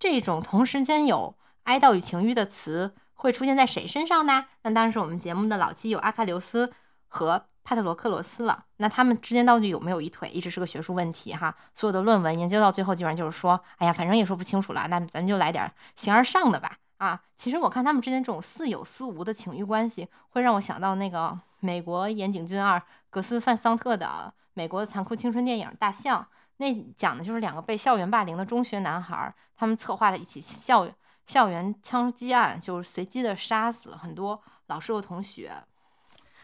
[0.00, 4.46] 这种同时间有哀悼与情欲的词会出现在谁身上呢？
[4.62, 6.72] 那当然是我们节目的老基友阿喀琉斯
[7.06, 8.64] 和帕特罗克罗斯了。
[8.78, 11.56] 那他们之间到底有没有一腿，一直是个学术问题哈。
[11.72, 16.78] 所有的论文研究到最后，基本上就是说，哎呀，反正也说不清楚了，那咱就来点形而上的吧。
[17.04, 26.22] 啊，其实我看他们之间这种似有似无的情欲关系，会让我想到那个美国岩井俊二格斯范桑特的美国的残酷青春电影《大象》，
[26.56, 30.88] 那讲的就是两个被校园霸凌的中学男孩，他们策划了一起校
[31.26, 35.52] 校园枪击案，就是随机的杀死了很多老师和同学。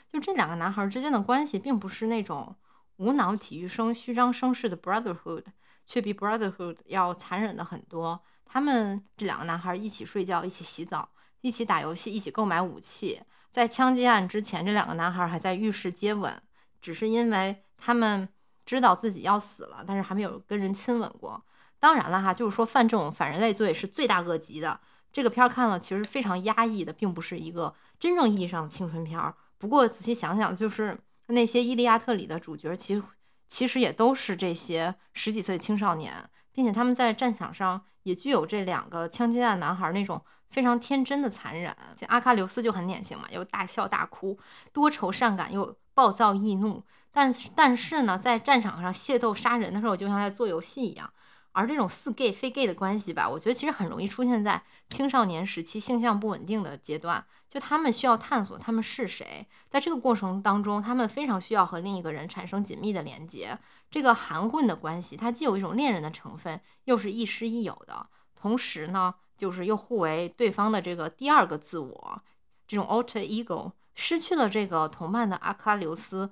[0.09, 2.55] 就这两个男孩之间的关系，并不是那种
[2.97, 5.45] 无脑体育生虚张声势的 brotherhood，
[5.87, 8.21] 却比 brotherhood 要残忍的很多。
[8.53, 11.09] 他们这两个男孩一起睡觉，一起洗澡，
[11.41, 13.23] 一起打游戏，一起购买武器。
[13.49, 16.43] 在枪击案之前，这两个男孩还在浴室接吻，
[16.81, 18.29] 只是因为他们
[18.67, 21.41] 知道自己要死了，但是还没有跟人亲吻过。
[21.79, 24.81] 当然了哈，就是说犯这种反人类罪是罪大恶极的。
[25.13, 29.33] 这个片儿看了其实非常压抑的，并不是一个真正意义上的青春片儿。
[29.59, 33.03] 不过仔细想想，就是那些《伊利亚特》里的主角，其实
[33.47, 36.29] 其实也都是这些十几岁青少年，
[36.61, 41.75] 并且他们在战场上也具有这两个枪击案男孩那种非常天真的残忍。
[41.97, 44.39] 像阿喀琉斯就很典型嘛，又大笑大哭，
[44.71, 46.85] 多愁善感又暴躁易怒。
[47.11, 51.11] 但但是呢，在战场上械斗杀人的时候，就像在做游戏一样。
[51.53, 57.25] 而这种似 gay 非 gay 的关系吧，我觉得其实很容易出现在青少年时期性向不稳定的阶段。
[57.49, 63.59] 就他们需要探索他们是谁，在这个过程当中，他们非常需要和另一个人产生紧密的连接。
[63.91, 68.09] 这个含混的关系，它既有一种恋人的成分，又是亦师亦友的。
[68.35, 72.23] 同时呢，就是又互为对方的这个第二个自我，
[72.67, 73.73] 这种 alter ego。
[73.95, 76.31] 失去了这个同伴的阿喀琉斯，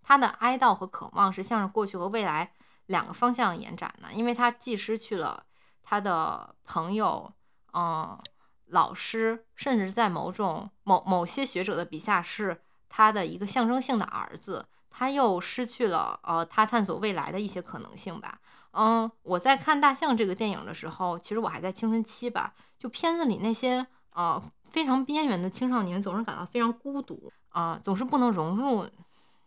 [0.00, 2.54] 他的哀悼和渴望是向着过去和未来。
[2.86, 5.44] 两个方向延展的，因为他既失去了
[5.80, 7.32] 他的朋友，
[7.72, 8.18] 嗯，
[8.66, 18.40] 老师，甚至在某种某某些学者的笔下是他的一个象征性的儿子，他又失去了呃，他探索未来的一些可能性吧。
[18.72, 28.86] 嗯，我在看《大象》这个电影的时候，其实我还在青春期吧，就片子里那些呃非常边缘的青少年，总是感到非常孤独啊，总是不能融入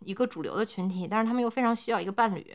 [0.00, 2.54] 一个主流的群体，但是他们又非常需要一个伴侣。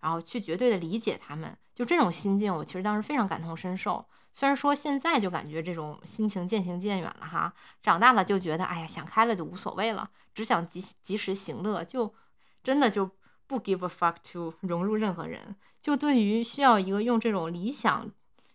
[0.00, 4.06] 然后去绝对的理解他们，就这种心境，我其实当时非常感同身受。
[4.32, 12.14] 虽然说现在就感觉这种心情渐行渐远了哈，长大了就觉得，哎呀，想开了就无所谓了，只想及及时行乐，就
[12.68, 13.10] 真的就
[13.46, 15.56] 不 give a fuck to 融入任何人。
[15.80, 18.10] 就对于需要一个用这种理想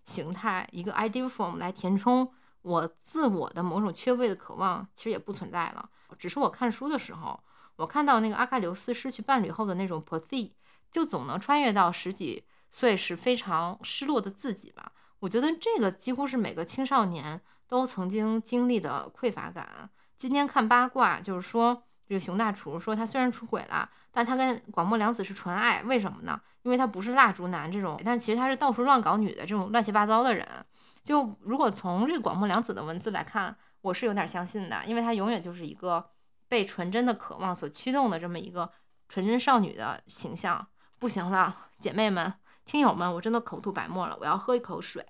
[0.06, 5.90] 形态一个 ideal form 来填充我自我的某种缺位的渴望，其实也不存在了。
[6.20, 7.44] 只是我看书的时候，
[7.78, 10.54] 我看到那个阿喀琉斯失去伴侣后的那种 p a t h y
[10.92, 14.92] 就总能穿越到十几岁时非常失落的自己吧。
[15.22, 19.90] 我觉得这个几乎是每个青少年都曾经经历的匮乏感。
[20.16, 26.40] 今天看八卦，就是说这个熊大厨说他虽然出轨了，但他跟广末凉子是纯爱，为什么呢？
[26.64, 30.48] 因为他不是蜡烛男这种，但其实他是到处乱搞女的这种乱七八糟的人。
[31.04, 36.10] 就如果从这个广末凉子的文字来看，我是有点相信的，因为他永远就是一个
[36.48, 38.72] 被纯真的渴望所驱动的这么一个
[39.10, 40.68] 纯真少女的形象。
[41.00, 42.34] 不行了，姐妹们、
[42.64, 45.06] 听友们，我真的口吐白沫了，我要喝一口水。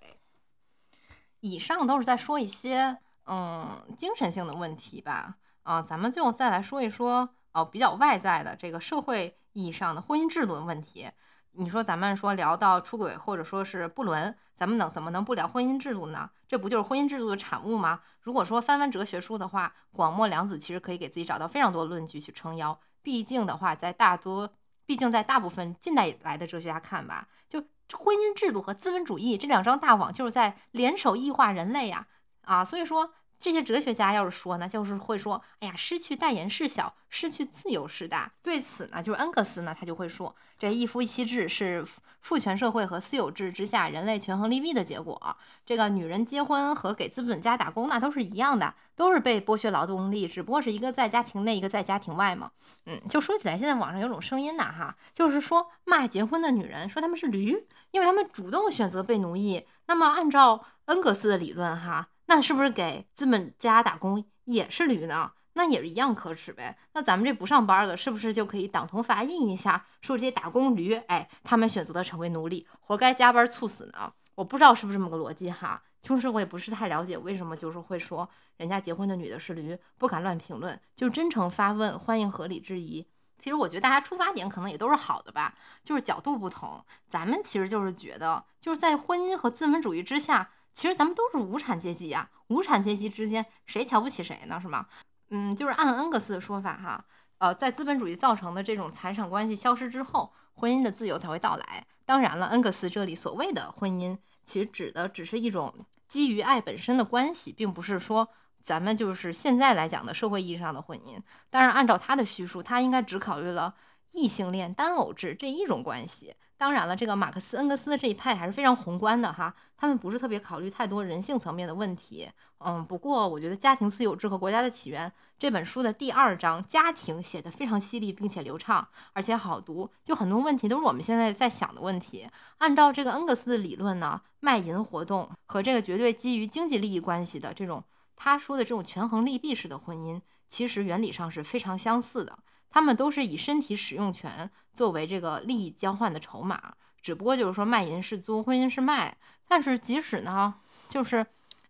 [1.41, 11.09] 以上都是在说一些嗯精神性的问题吧，啊，咱们最后再来说一说哦比较外在的这个社会意义上的婚姻制度的问题。
[11.55, 16.29] 你说咱们说聊到出轨或者说是不伦，咱们能怎么能不聊婚姻制度呢？
[16.47, 18.01] 这不就是婚姻制度的产物吗？
[18.19, 22.79] 如果说翻翻哲学书的话，广末凉子其实可以给自己找到非常多论据去撑腰。
[23.03, 24.51] 毕竟的话，在大多
[24.85, 27.61] 毕竟，在大部分近代以来的哲学家看吧，就
[27.93, 32.07] 婚姻制度和资本主义这两张大网，就是在联手异化人类呀！
[32.41, 33.13] 啊，所以说。
[33.43, 38.31] 这些哲学家要是说呢，就是会说，哎呀，失去代言是小，失去自由是大。
[38.41, 41.85] 对此呢，就是恩格斯呢，他就会说，这一夫一妻制是
[42.21, 45.35] 父权社会和私有制之下人类权衡利弊的结果。
[45.65, 52.49] 这个女人结婚和给资本家打工，那都是一样的，都是被剥削劳动力，只不过是一个在家庭内，一个在家庭外嘛。
[52.85, 59.65] 嗯，就说起来，现在网上有种声音呐，哈，就是说骂结婚的女人，说他们是驴，因为他们主动选择被奴役。
[59.87, 62.07] 那么按照恩格斯的理论，哈。
[62.25, 65.33] 那是不是给资本家打工也是驴呢？
[65.55, 66.75] 那也是一样可耻呗。
[66.93, 74.11] 那咱们这不上班的，是不是就可以党同伐异一下，说这些打工驴，哎，他们选择的成为奴隶，活该加班猝死呢？
[74.33, 75.83] 我不知道是不是这么个逻辑哈。
[76.01, 83.05] 其实我也不是太了解，为什么就是会说人家结婚的女的是驴，不敢乱评论，就真诚发问，欢迎合理质疑。
[83.37, 85.53] 其实我觉得大家出发点可能也都是好的吧，
[85.83, 86.83] 就是角度不同。
[87.07, 90.49] 咱们其实就是觉得，就是在婚姻和资本主义之下。
[90.73, 94.59] 其实咱们都是无产阶级呀，无产阶级之间谁瞧不起谁呢？
[94.59, 94.87] 是吗？
[95.29, 97.05] 嗯，就是按恩格斯的说法哈，
[97.37, 101.85] 呃，在资本主义造成的这种财产关系消失之后，婚姻的自由才会到来。
[102.05, 105.73] 当然了，恩格斯这里所谓的婚姻，其实指的只是一种
[106.07, 108.27] 基于爱本身的关系，并不是说
[108.61, 111.17] 咱们就是现在来讲的社会意义上的婚姻。
[111.49, 113.75] 当然，按照他的叙述，他应该只考虑了
[114.11, 116.35] 异性恋单偶制这一种关系。
[116.57, 122.29] 当然了，这个马克思恩格斯的这一派还是非常宏观的哈，他们不是特别考虑太多人性层面的问题。
[122.59, 129.89] 嗯，不过我觉得《家庭私有制和国家的起源》这本书的第二章家庭写得非常犀利，并且流畅，而且好读。
[130.05, 132.29] 就很多问题都是我们现在在想的问题。
[132.59, 137.83] 按照这个恩格斯的理论呢，卖淫活动和这个绝对基于经济利益关系的这种
[138.15, 142.39] 他说的这种权衡利弊式的婚姻，其实原理上是非常相似的。
[142.73, 149.15] 他们都是以身体使用权作为这个利益交换的筹码，只不过就是说卖淫是租，婚姻是卖。
[149.47, 150.55] 但是即使呢，
[150.89, 151.23] 就是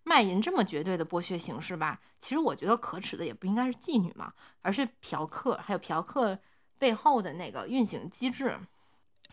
[0.03, 4.31] 卖淫这么绝对的剥削形式吧，其实我觉得可耻的也不应该是妓女嘛，
[4.61, 6.39] 而是嫖客，还有嫖客
[6.79, 8.57] 背后的那个运行机制。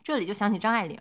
[0.03, 0.99] 这里就想起张爱玲，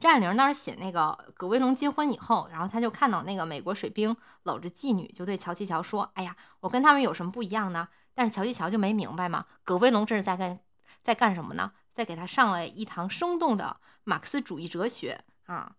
[0.00, 7.86] 张爱玲当时写那个葛威龙结婚以后，然后他就看到那个美国水兵搂着妓女，就对乔七乔说：“哎呀，我跟他们有什么不一样呢？”
[8.18, 10.58] 但是乔七乔就没明白嘛，葛威龙这是在干
[11.04, 11.70] 在干什么呢？
[11.94, 15.76] 在给他上了一堂生动的马克思主义哲学啊！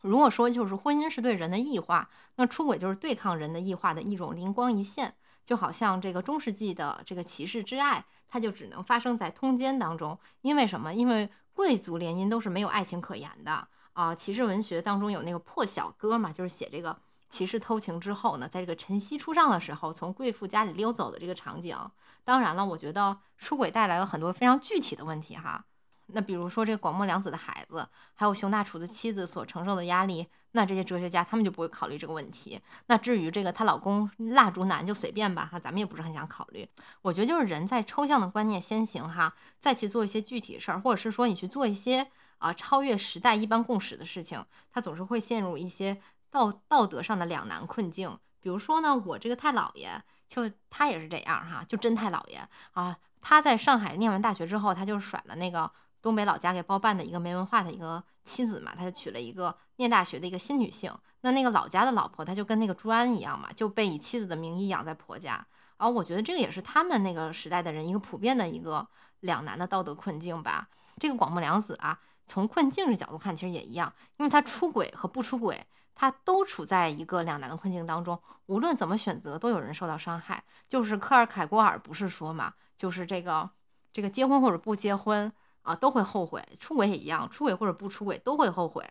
[0.00, 5.14] 如果说就是婚姻是对人的异化，那出轨就是对抗人的异化的一种灵光一现，
[5.44, 10.92] 就好像这个中世纪的这个骑士之爱，它就只能发生在通奸当中，因为什么？
[10.92, 14.12] 因为贵族联姻都是没有爱情可言的啊！
[14.12, 16.98] 骑士文学当中有那个破小哥嘛，就是写这个。
[17.28, 21.76] 骑士偷情之后呢，在这个晨曦初上的时候，从贵妇家里溜走的这个场景。
[22.24, 25.64] 当然了，我觉得出轨带来了很多非常具体的问题哈。
[26.08, 32.60] 那比如说这个广末凉子的孩子，还有熊大厨的妻子所承受的压力，那这些哲学家他们就不会考虑这个问题。
[32.86, 36.68] 那至于这个她老公蜡烛男就随便吧哈，咱们也不是很想考虑。
[37.02, 42.08] 我觉得就是人在抽象的观念先行哈，再去做一些具体的事儿，或者是说你去做一些
[42.38, 46.00] 啊超越时代一般共识的事情，他总是会陷入一些。
[46.36, 49.90] 道道德上的两难困境，比如说呢，我这个太姥爷
[50.28, 52.94] 就他也是这样哈，就真太姥爷啊。
[53.22, 55.70] 他在上海念完大学之后，他就甩了那个
[56.02, 60.94] 东北老家给包办的一个没文化的一个妻子嘛，他就娶了一个念大学的一个新女性。
[61.22, 65.44] 那那个老家的老婆，他就跟那个朱安一样嘛，就被以妻子的名义养在婆家。
[65.78, 68.86] 而我觉得这个也是他们那个时代的人一个普遍的一个
[69.20, 70.68] 两难的道德困境吧。
[70.98, 75.66] 这个广末凉子啊，从困境这角度看，其实也一样，因为他出轨和不出轨。
[75.96, 80.44] 他都处在一个两难的困境当中，无论怎么选择，都有人受到伤害。
[80.68, 83.50] 就是科尔凯郭尔不是说嘛，就是这个
[83.92, 85.32] 这个结婚或者不结婚。
[85.66, 88.82] 啊，都会后悔，出轨也一样，出轨或者不出轨都会后悔。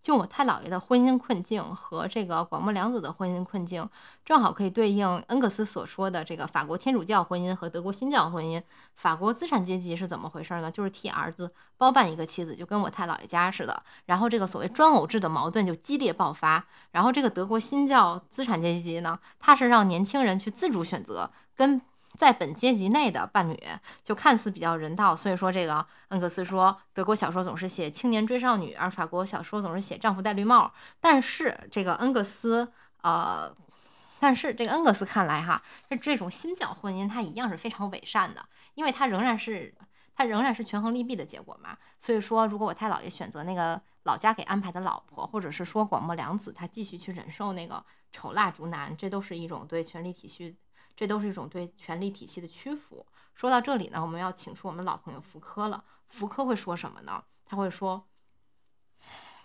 [0.00, 3.86] 就我太姥爷的婚姻困境和这个广末凉子的婚姻困境，
[4.24, 8.62] 正好可以对应恩格斯所说的这个法国天主教婚姻和德国新教婚姻。
[8.94, 10.70] 法国资产阶级是怎么回事呢？
[10.70, 13.82] 就是替儿子包办一个妻子，就跟我太姥爷家似的。
[14.06, 16.64] 然后这个所谓专偶制的矛盾就激烈爆发。
[16.92, 21.82] 然后这个德国新教资产阶级呢，他是让年轻人去自主选择跟。
[22.16, 23.56] 在本阶级内的伴侣
[24.02, 30.72] 就看似比较人道，所以说这个恩格斯说，德国小说总是写青年追少女，而法国小说总是写丈夫戴绿帽。
[31.00, 33.54] 但是这个恩格斯，呃，
[34.18, 38.44] 但是这个恩格斯看来哈，这这种新教婚姻它一样是非常伪善的，
[38.74, 39.72] 因为它仍然是
[40.14, 41.78] 它仍然是权衡利弊的结果嘛。
[41.98, 50.56] 所以说，如果我太姥爷选择那个老家给安排的老婆，或者是说广末凉子他继续去忍受那个丑蜡烛男，这都是一种对权力体系。
[51.00, 53.06] 这都是一种对权力体系的屈服。
[53.34, 55.82] 说到这里呢，我们要请出我们老朋友福柯了。
[56.08, 57.24] 福柯会说什么呢？
[57.46, 58.06] 他会说，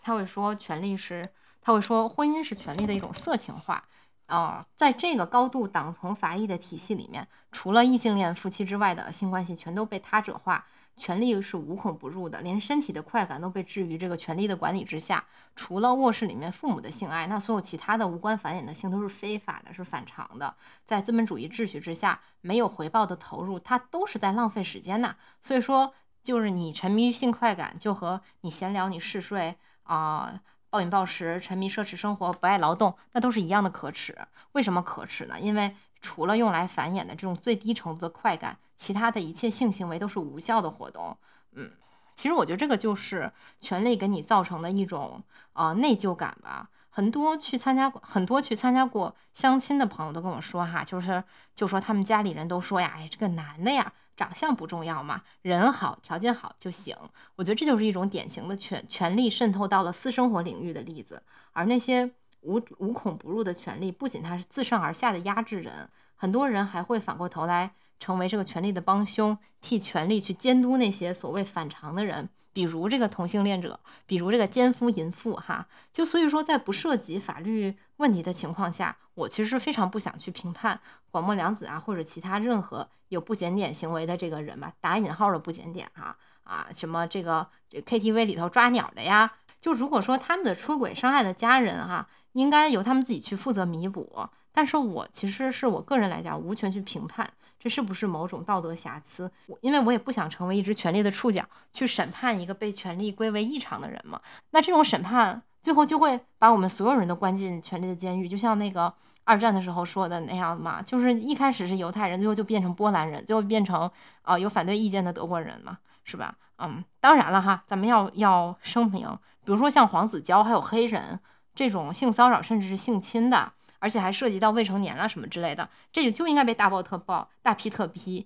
[0.03, 1.31] 他会说，权力是，
[1.61, 3.87] 他会说，婚姻是权力的一种色情化。
[4.25, 10.67] 啊，在这个高度党同伐异的体系里面，除了异性恋夫妻之外的性关系，全都被他者化。
[10.97, 15.25] 权力是无孔不入的，连身体的快感都被置于这个权力的管理之下。
[15.53, 20.55] 除了卧室里面父母的性爱，那所有其他的无关繁衍的性都是非法的，是反常的。
[20.85, 25.15] 在资本主义秩序之下，没有回报的投入，它都是在浪费时间呐。
[25.41, 25.93] 所以说，
[26.23, 30.39] 就是你沉迷于性快感，就和你闲聊、你嗜睡啊、
[30.69, 34.17] 暴饮暴食、沉迷奢侈生活、不爱劳动，那都是一样的可耻。
[34.53, 35.37] 为什么可耻呢？
[35.39, 38.57] 因为除了用来繁衍的这种最低程度的快感。
[38.77, 41.17] 其他的一切性行为都是无效的活动，
[41.53, 41.71] 嗯，
[42.13, 45.23] 其实我觉得这个就是权力给你造成的一种
[45.53, 46.69] 呃内疚感吧。
[46.89, 51.23] 很多去参加过很多去参加过相亲的朋友都跟我说哈，就是
[51.53, 56.95] 就说他们家里人都说呀，哎，这个男的呀，长相不重要嘛，人好条件好就行。
[57.35, 61.23] 我觉得这就是一种典型的权权力渗透到了私生活领域的例子，
[61.53, 62.11] 而那些。
[62.47, 80.79] 无无孔不入的权利，不仅它是自上而下的压制人，很多人还会反过头来成为这个权力的帮凶，替权力去监督那些所谓反常的人，比如这个同性恋者，比如这个奸夫淫妇，哈，就所以说在不涉及法律问题的情况下，我其实是非常不想去评判
[81.11, 89.33] 广末凉子啊，或者其他任何有不检点行为的这个人吧，打引号的不检点哈啊，什么这个 KTV 里头抓鸟的呀。
[89.61, 94.29] 就如果说他们的出轨伤害的家人哈，应该由他们自己去负责弥补。
[94.51, 97.27] 但是我其实是我个人来讲，无权去评判
[97.65, 104.21] 这是不是某种道德瑕疵，我因为我也不想成为一只权力的触角，去审判一个被权力归为异常的人嘛。
[104.51, 108.93] 那这种审判最后就会把我们所有人都关进权力的监狱，就像那个
[109.23, 113.89] 二战的时候说的那样嘛，就是一开始是犹太人，最后就变成波兰人，最后变成
[114.21, 116.35] 啊有反对意见的德国人嘛，是吧？
[116.59, 119.09] 嗯，当然了哈，咱们要要声明。
[119.43, 121.19] 比如说像黄子佼，还有黑人
[121.55, 123.53] 这种性骚扰甚至是性侵的，
[123.85, 128.25] 而且还涉及到未成年啊什么之类的，这个就应该被大爆特爆、大批特批，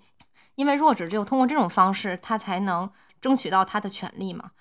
[0.56, 2.90] 因为弱者只有通过这种方式，他才能
[3.20, 4.52] 争取到他的权利嘛。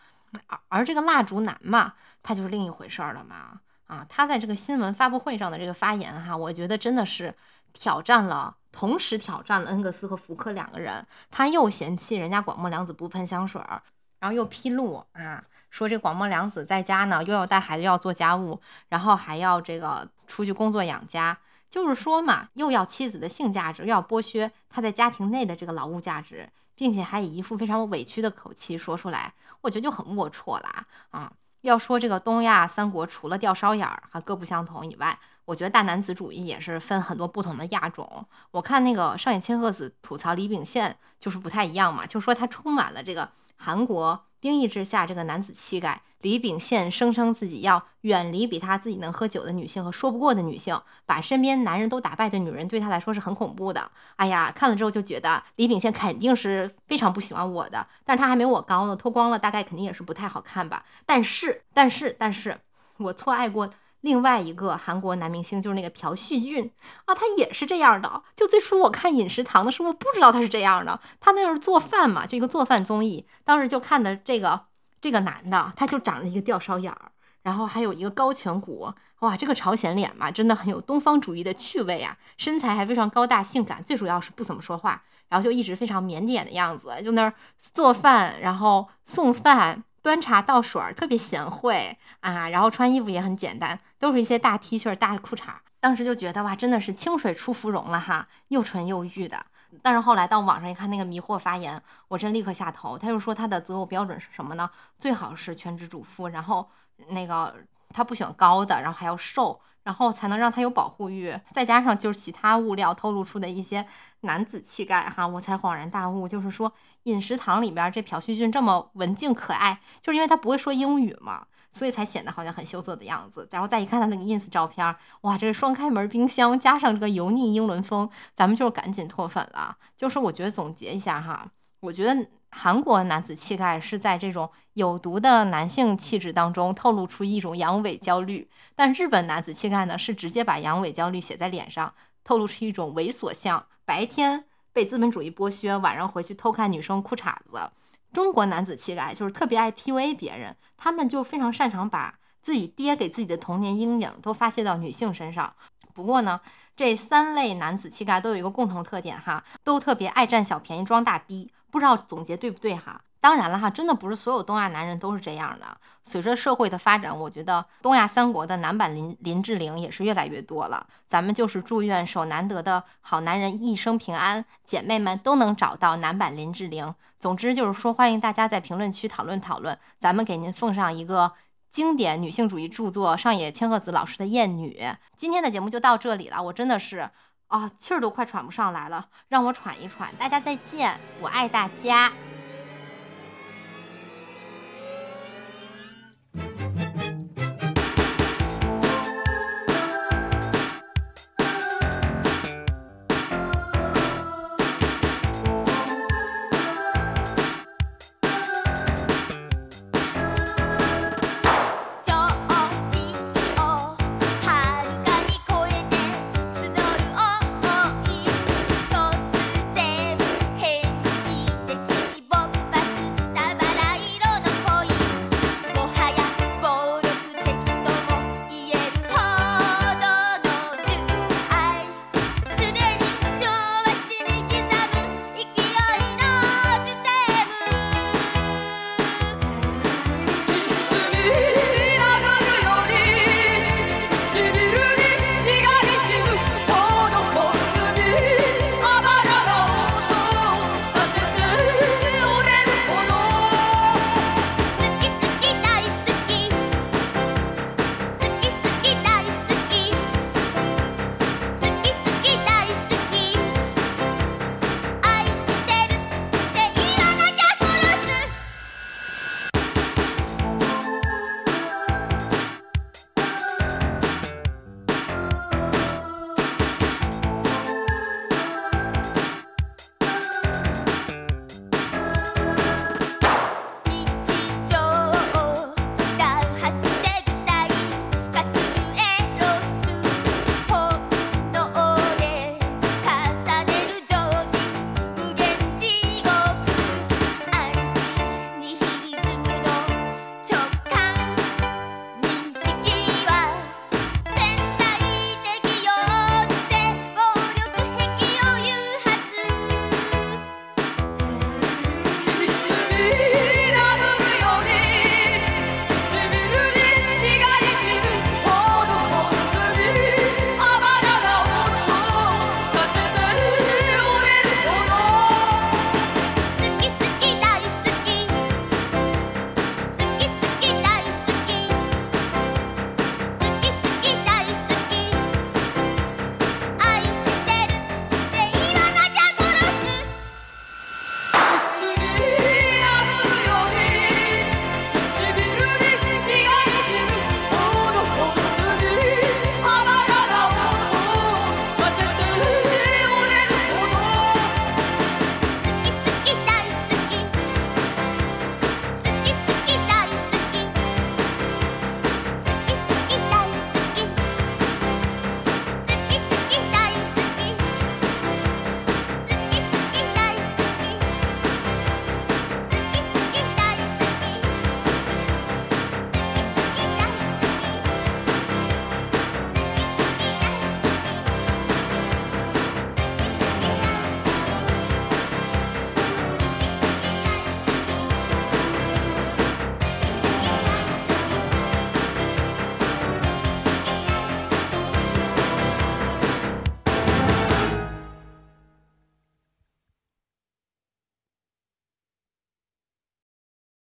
[0.49, 3.61] 而而这个蜡烛男嘛，他就是另一回事儿了嘛。
[3.87, 7.33] 啊，他在这个新闻发布会上的这个发言哈，我觉得真的是
[7.73, 11.07] 挑战了，同时挑战了恩格斯和福克两个人。
[11.31, 13.81] 他又嫌弃人家广末凉子不喷香水儿，
[14.19, 15.45] 然后又披露啊。
[15.71, 21.37] 说这广末凉子在家呢，又要带孩子，又要做家务，然后还要这个出去工作养家，
[21.69, 31.33] 就是说嘛，又要妻子的性价值，又要剥削他在家庭内的这个劳务价值，并且还以一副非常委屈的口气说出来，我觉得就很龌龊了啊！
[31.63, 38.25] 要说这个东亚三国，除了吊梢眼儿还各不相同以外，我觉得大男子主义也是分很多不同的亚种。
[38.53, 44.28] 我看那个上野千鹤子吐槽李秉宪，就是不太一样嘛，就说他充满了这个韩国。
[44.41, 53.91] 兵役之下，这个男子气概，李秉宪声称自己要远离比他自己能喝酒的女性和说不过的女性，把身边男人都打败的女人，对他来说是很恐怖的。
[54.17, 60.85] 哎呀，看了之后就觉得李秉宪肯定是非常不喜欢我的，但是他还没我高呢，脱光了大概肯定也是不太好看吧。
[61.05, 62.59] 但是，但是，但是
[62.99, 63.71] 我错爱过。
[64.03, 66.71] 另外一个韩国男明星就是那个朴叙俊
[67.05, 68.23] 啊，他也是这样的。
[68.37, 71.01] 就最初我看《饮食堂》的时候，我不知道他是这样的。
[71.19, 73.27] 他那是做饭嘛，就一个做饭综艺。
[73.45, 74.67] 当时就看的这个
[75.01, 77.11] 这个男的，他就长着一个吊梢眼儿，
[77.43, 82.17] 然后还有一个高颧骨，哇，这个朝鲜脸嘛，真的很有东方主义的趣味啊。
[82.37, 89.83] 身材还非常高大性感，最主要是不怎么说话，然后就一直非常腼腆的样子，就那儿做饭，然后送饭。
[90.09, 95.53] 端茶倒水特别贤惠啊，然后穿衣服也很简单，都是一些大 T 恤、大裤衩。
[95.81, 99.45] 当时就觉得哇，真的是清水出芙蓉了哈，又纯又欲的。
[99.83, 101.79] 但是后来到网上一看那个迷惑发言，
[102.09, 102.97] 我真立刻下头。
[102.97, 104.71] 他又说他的择偶标准是什么呢？
[104.99, 106.67] 最好是全职主妇，然后
[107.09, 107.55] 那个
[107.91, 109.61] 他不喜欢高的，然后还要瘦。
[109.89, 113.87] 然后才能让他有保护欲，再加上就是其他物料透露出的一些
[114.21, 116.71] 男子气概哈，我才恍然大悟，就是说
[117.05, 123.49] 饮食堂里边这朴叙俊这么文静可爱，就是因为他不会说英语嘛，所以才显得好像很羞涩的样子。
[123.51, 129.79] 然后再一看他那个 ins 照片，哇，这是双开门冰箱加上这个油腻英伦风，咱们就是赶紧脱粉了。
[129.97, 132.29] 就是我觉得总结一下哈，我觉得。
[132.51, 141.95] 韩国男子气概是在这种有毒的男性气质当中透露出一种阳痿焦虑，但日本男子气概呢是直接把阳痿焦虑写在脸上，
[142.25, 143.67] 透露出一种猥琐相。
[143.85, 147.71] 白天被资本主义剥削，晚上回去偷看女生裤衩子。
[148.13, 155.55] 中国男子气概就是特别爱 PUA 别人，他们就非常擅长把自己爹给自己的童年阴影都发泄到女性身上。
[155.93, 156.41] 不过呢，
[156.75, 161.53] 这三类男子气概都有一个共同特点哈，都特别爱占小便宜装大逼。
[161.71, 163.01] 不知道总结对不对哈？
[163.21, 165.67] 当然了哈，真的不是所有东亚男人都是这样的。
[166.05, 170.87] 随着社会的发展，我觉得东亚三国的男版林林志玲也是越来越多了。
[171.05, 176.95] 咱们就是祝愿守难得的好男人一生平安，姐妹们都能找到男版林志玲。
[177.19, 181.33] 总之就是说，欢迎大家在评论区讨论讨论，咱们给您奉上一个
[181.73, 184.79] 经典女性主义著作上野千鹤子老师的《艳女》。
[185.17, 187.11] 今天的节目就到这里了，我真的是。
[187.49, 190.15] 啊，气儿都快喘不上来了，让我喘一喘。
[190.17, 192.13] 大家再见，我爱大家。